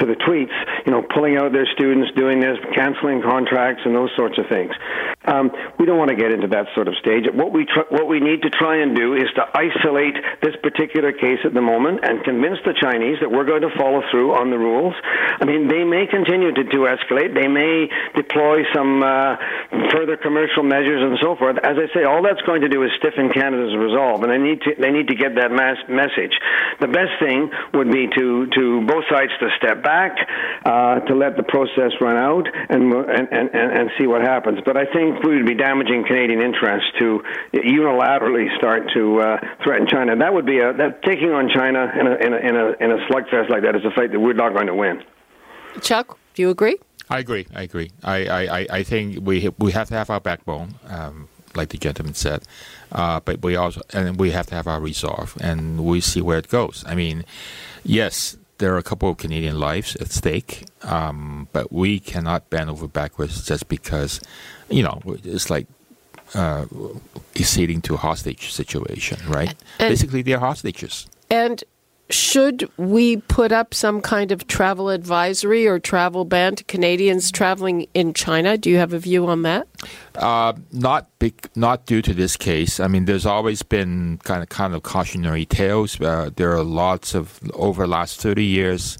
to 0.00 0.04
the 0.04 0.14
tweets. 0.14 0.52
You 0.84 0.92
know, 0.92 1.02
pulling 1.02 1.36
out 1.36 1.52
their 1.52 1.66
students, 1.72 2.12
doing 2.16 2.40
this 2.40 2.49
canceling 2.74 3.22
contracts, 3.22 3.82
and 3.84 3.94
those 3.94 4.10
sorts 4.16 4.38
of 4.38 4.46
things. 4.48 4.72
Um, 5.26 5.50
we 5.78 5.84
don't 5.84 5.98
want 5.98 6.08
to 6.10 6.16
get 6.16 6.32
into 6.32 6.48
that 6.48 6.66
sort 6.74 6.88
of 6.88 6.96
stage. 6.96 7.28
What 7.32 7.52
we 7.52 7.66
tr- 7.66 7.90
what 7.90 8.08
we 8.08 8.20
need 8.20 8.42
to 8.42 8.50
try 8.50 8.80
and 8.80 8.96
do 8.96 9.14
is 9.14 9.28
to 9.36 9.44
isolate 9.52 10.16
this 10.40 10.56
particular 10.62 11.12
case 11.12 11.38
at 11.44 11.52
the 11.52 11.60
moment 11.60 12.00
and 12.02 12.24
convince 12.24 12.56
the 12.64 12.72
Chinese 12.72 13.18
that 13.20 13.30
we're 13.30 13.44
going 13.44 13.62
to 13.62 13.70
follow 13.76 14.00
through 14.10 14.32
on 14.32 14.50
the 14.50 14.58
rules. 14.58 14.94
I 15.04 15.44
mean, 15.44 15.68
they 15.68 15.84
may 15.84 16.06
continue 16.06 16.52
to, 16.52 16.64
to 16.64 16.78
escalate. 16.88 17.34
They 17.36 17.48
may 17.48 17.92
deploy 18.16 18.64
some 18.72 19.02
uh, 19.02 19.36
further 19.92 20.16
commercial 20.16 20.62
measures 20.62 21.04
and 21.04 21.18
so 21.20 21.36
forth. 21.36 21.58
As 21.60 21.76
I 21.76 21.92
say, 21.92 22.04
all 22.08 22.22
that's 22.24 22.40
going 22.48 22.62
to 22.62 22.68
do 22.68 22.82
is 22.84 22.90
stiffen 22.96 23.28
Canada's 23.28 23.76
resolve, 23.76 24.24
and 24.24 24.32
they 24.32 24.38
need 24.40 24.62
to 24.62 24.72
they 24.80 24.90
need 24.90 25.08
to 25.08 25.14
get 25.14 25.36
that 25.36 25.52
mass 25.52 25.76
message. 25.88 26.32
The 26.80 26.88
best 26.88 27.20
thing 27.20 27.50
would 27.74 27.92
be 27.92 28.08
to 28.08 28.46
to 28.56 28.62
both 28.88 29.04
sides 29.12 29.32
to 29.44 29.52
step 29.60 29.84
back, 29.84 30.16
uh, 30.64 31.00
to 31.04 31.14
let 31.14 31.36
the 31.36 31.44
process 31.44 31.92
run 32.00 32.16
out 32.16 32.30
out 32.30 32.46
and, 32.68 32.92
and, 32.92 33.28
and, 33.32 33.48
and 33.52 33.90
see 33.98 34.06
what 34.06 34.22
happens. 34.22 34.60
But 34.64 34.76
I 34.76 34.84
think 34.84 35.09
we 35.24 35.36
would 35.36 35.46
be 35.46 35.54
damaging 35.54 36.04
Canadian 36.06 36.40
interests 36.40 36.90
to 36.98 37.22
unilaterally 37.52 38.56
start 38.56 38.90
to 38.94 39.20
uh, 39.20 39.38
threaten 39.62 39.86
China. 39.86 40.16
That 40.16 40.32
would 40.34 40.46
be 40.46 40.58
a 40.58 40.72
that 40.74 41.02
taking 41.02 41.32
on 41.32 41.48
China 41.48 41.92
in 41.98 42.06
a, 42.06 42.14
in 42.16 42.32
a, 42.32 42.36
in 42.36 42.56
a, 42.56 42.66
in 42.84 42.90
a 42.92 43.06
slugfest 43.08 43.48
like 43.50 43.62
that 43.62 43.76
is 43.76 43.84
a 43.84 43.90
fight 43.90 44.12
that 44.12 44.20
we're 44.20 44.32
not 44.32 44.52
going 44.52 44.66
to 44.66 44.74
win. 44.74 45.02
Cheuk, 45.82 46.16
do 46.34 46.42
you 46.42 46.50
agree? 46.50 46.78
I 47.08 47.18
agree. 47.18 47.46
I 47.54 47.62
agree. 47.62 47.90
I, 48.04 48.26
I, 48.26 48.66
I 48.70 48.82
think 48.82 49.26
we 49.26 49.50
we 49.58 49.72
have 49.72 49.88
to 49.88 49.94
have 49.94 50.10
our 50.10 50.20
backbone, 50.20 50.76
um, 50.86 51.28
like 51.54 51.70
the 51.70 51.78
gentleman 51.78 52.14
said, 52.14 52.44
uh, 52.92 53.18
but 53.20 53.42
we 53.42 53.56
also 53.56 53.80
and 53.92 54.18
we 54.18 54.30
have 54.30 54.46
to 54.46 54.54
have 54.54 54.68
our 54.68 54.80
resolve, 54.80 55.36
and 55.40 55.84
we 55.84 56.00
see 56.00 56.20
where 56.20 56.38
it 56.38 56.48
goes. 56.48 56.84
I 56.86 56.94
mean, 56.94 57.24
yes, 57.82 58.36
there 58.58 58.74
are 58.74 58.78
a 58.78 58.82
couple 58.82 59.08
of 59.08 59.16
Canadian 59.16 59.58
lives 59.58 59.96
at 59.96 60.12
stake, 60.12 60.66
um, 60.82 61.48
but 61.52 61.72
we 61.72 61.98
cannot 61.98 62.48
bend 62.50 62.70
over 62.70 62.86
backwards 62.86 63.44
just 63.44 63.68
because, 63.68 64.20
you 64.70 64.82
know, 64.82 65.00
it's 65.24 65.50
like 65.50 65.66
uh, 66.34 66.64
acceding 67.36 67.82
to 67.82 67.94
a 67.94 67.98
hostage 67.98 68.52
situation, 68.52 69.18
right? 69.28 69.54
And, 69.78 69.90
Basically, 69.90 70.22
they're 70.22 70.38
hostages. 70.38 71.06
And 71.30 71.62
should 72.10 72.68
we 72.76 73.18
put 73.18 73.52
up 73.52 73.72
some 73.72 74.00
kind 74.00 74.32
of 74.32 74.46
travel 74.48 74.88
advisory 74.88 75.66
or 75.66 75.78
travel 75.78 76.24
ban 76.24 76.56
to 76.56 76.64
Canadians 76.64 77.30
traveling 77.30 77.86
in 77.94 78.14
China? 78.14 78.58
Do 78.58 78.68
you 78.68 78.78
have 78.78 78.92
a 78.92 78.98
view 78.98 79.26
on 79.26 79.42
that? 79.42 79.68
Uh, 80.16 80.54
not 80.72 81.06
big, 81.18 81.34
not 81.54 81.86
due 81.86 82.02
to 82.02 82.12
this 82.12 82.36
case. 82.36 82.80
I 82.80 82.88
mean, 82.88 83.04
there's 83.04 83.26
always 83.26 83.62
been 83.62 84.18
kind 84.24 84.42
of 84.42 84.48
kind 84.48 84.74
of 84.74 84.82
cautionary 84.82 85.44
tales. 85.46 86.00
Uh, 86.00 86.30
there 86.34 86.52
are 86.52 86.64
lots 86.64 87.14
of 87.14 87.40
over 87.54 87.84
the 87.84 87.88
last 87.88 88.20
thirty 88.20 88.44
years. 88.44 88.98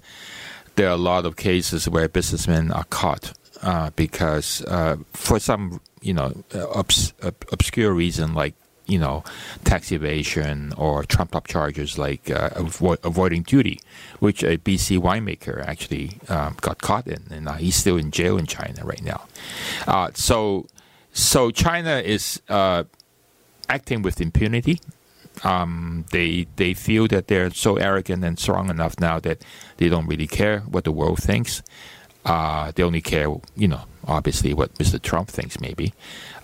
There 0.75 0.87
are 0.87 0.93
a 0.93 0.97
lot 0.97 1.25
of 1.25 1.35
cases 1.35 1.89
where 1.89 2.07
businessmen 2.07 2.71
are 2.71 2.85
caught 2.85 3.33
uh, 3.61 3.91
because 3.95 4.63
uh, 4.65 4.97
for 5.13 5.39
some 5.39 5.81
you 6.01 6.13
know 6.13 6.33
obs- 6.73 7.13
obscure 7.51 7.93
reason 7.93 8.33
like 8.33 8.55
you 8.91 8.99
know, 8.99 9.23
tax 9.63 9.91
evasion 9.93 10.73
or 10.75 11.05
trumped 11.05 11.33
up 11.33 11.47
charges 11.47 11.97
like 11.97 12.29
uh, 12.29 12.49
avo- 12.49 13.03
avoiding 13.05 13.41
duty, 13.41 13.79
which 14.19 14.43
a 14.43 14.57
BC 14.57 14.99
winemaker 14.99 15.65
actually 15.65 16.19
um, 16.27 16.57
got 16.59 16.81
caught 16.81 17.07
in, 17.07 17.23
and 17.31 17.49
he's 17.55 17.75
still 17.75 17.95
in 17.95 18.11
jail 18.11 18.37
in 18.37 18.45
China 18.45 18.83
right 18.83 19.01
now. 19.01 19.21
Uh, 19.87 20.09
so, 20.13 20.67
so 21.13 21.51
China 21.51 22.01
is 22.03 22.41
uh, 22.49 22.83
acting 23.69 24.01
with 24.01 24.19
impunity. 24.19 24.81
Um, 25.45 26.03
they 26.11 26.47
they 26.57 26.73
feel 26.73 27.07
that 27.07 27.27
they're 27.27 27.49
so 27.51 27.77
arrogant 27.77 28.25
and 28.25 28.37
strong 28.37 28.69
enough 28.69 28.99
now 28.99 29.19
that 29.21 29.41
they 29.77 29.87
don't 29.87 30.05
really 30.05 30.27
care 30.27 30.59
what 30.67 30.83
the 30.83 30.91
world 30.91 31.23
thinks. 31.23 31.63
Uh, 32.25 32.71
they 32.75 32.83
only 32.83 33.01
care, 33.01 33.27
you 33.55 33.67
know, 33.67 33.81
obviously 34.07 34.53
what 34.53 34.73
Mr. 34.75 35.01
Trump 35.01 35.29
thinks, 35.29 35.59
maybe. 35.59 35.93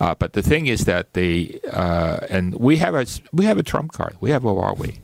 Uh, 0.00 0.14
but 0.14 0.32
the 0.32 0.42
thing 0.42 0.66
is 0.66 0.84
that 0.84 1.12
they 1.14 1.60
uh, 1.72 2.18
and 2.28 2.54
we 2.54 2.76
have 2.76 2.94
a 2.94 3.06
we 3.32 3.44
have 3.44 3.58
a 3.58 3.62
Trump 3.62 3.92
card. 3.92 4.16
We 4.20 4.30
have 4.30 4.44
a 4.44 4.48
Huawei. 4.48 4.98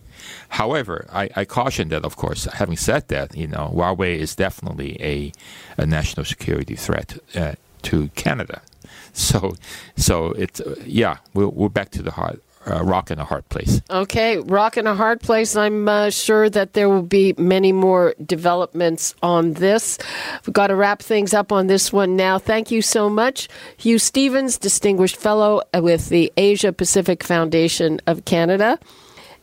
However, 0.51 1.07
I, 1.13 1.29
I, 1.37 1.45
caution 1.45 1.89
that, 1.89 2.05
of 2.05 2.17
course, 2.17 2.45
having 2.45 2.79
said 2.79 3.09
that, 3.09 3.37
you 3.37 3.47
know, 3.47 3.71
Huawei 3.75 4.17
is 4.17 4.35
definitely 4.35 4.97
a, 5.03 5.33
a 5.77 5.85
national 5.85 6.25
security 6.25 6.77
threat 6.77 7.19
uh, 7.35 7.55
to 7.83 8.09
Canada. 8.15 8.63
So, 9.17 9.55
so 9.97 10.33
it's 10.33 10.61
yeah, 10.85 11.19
we're, 11.35 11.47
we're 11.47 11.69
back 11.69 11.91
to 11.91 12.03
the 12.03 12.11
heart 12.11 12.43
uh, 12.67 12.83
rock 12.83 13.11
in 13.11 13.19
a 13.19 13.25
hard 13.25 13.49
place. 13.49 13.81
Okay, 13.91 14.39
rock 14.39 14.77
in 14.77 14.87
a 14.87 14.95
hard 14.95 15.21
place. 15.21 15.57
I'm 15.57 15.89
uh, 15.89 16.11
sure 16.11 16.49
that 16.51 16.73
there 16.73 16.89
will 16.89 17.03
be 17.03 17.35
many 17.37 17.73
more 17.73 18.15
developments 18.25 19.15
on 19.23 19.55
this. 19.55 19.99
We've 20.47 20.55
got 20.55 20.69
to 20.69 20.77
wrap 20.77 21.01
things 21.01 21.35
up 21.35 21.53
on 21.53 21.67
this 21.67 21.93
one 21.93 22.17
now. 22.17 22.39
Thank 22.39 22.71
you 22.71 22.83
so 22.83 23.09
much, 23.09 23.49
Hugh 23.77 23.99
Stephens, 23.99 24.59
Distinguished 24.59 25.17
Fellow 25.17 25.63
with 25.75 26.09
the 26.09 26.33
Asia 26.37 26.73
Pacific 26.73 27.23
Foundation 27.23 28.01
of 28.07 28.25
Canada, 28.25 28.79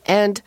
and 0.06 0.42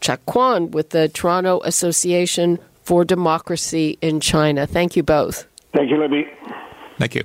Cheuk 0.00 0.24
Kwan 0.26 0.70
with 0.70 0.90
the 0.90 1.08
Toronto 1.08 1.60
Association 1.64 2.58
for 2.82 3.04
Democracy 3.04 3.98
in 4.00 4.20
China. 4.20 4.66
Thank 4.66 4.96
you 4.96 5.02
both. 5.02 5.46
Thank 5.74 5.90
you, 5.90 6.00
Libby. 6.00 6.26
Thank 6.98 7.14
you. 7.14 7.24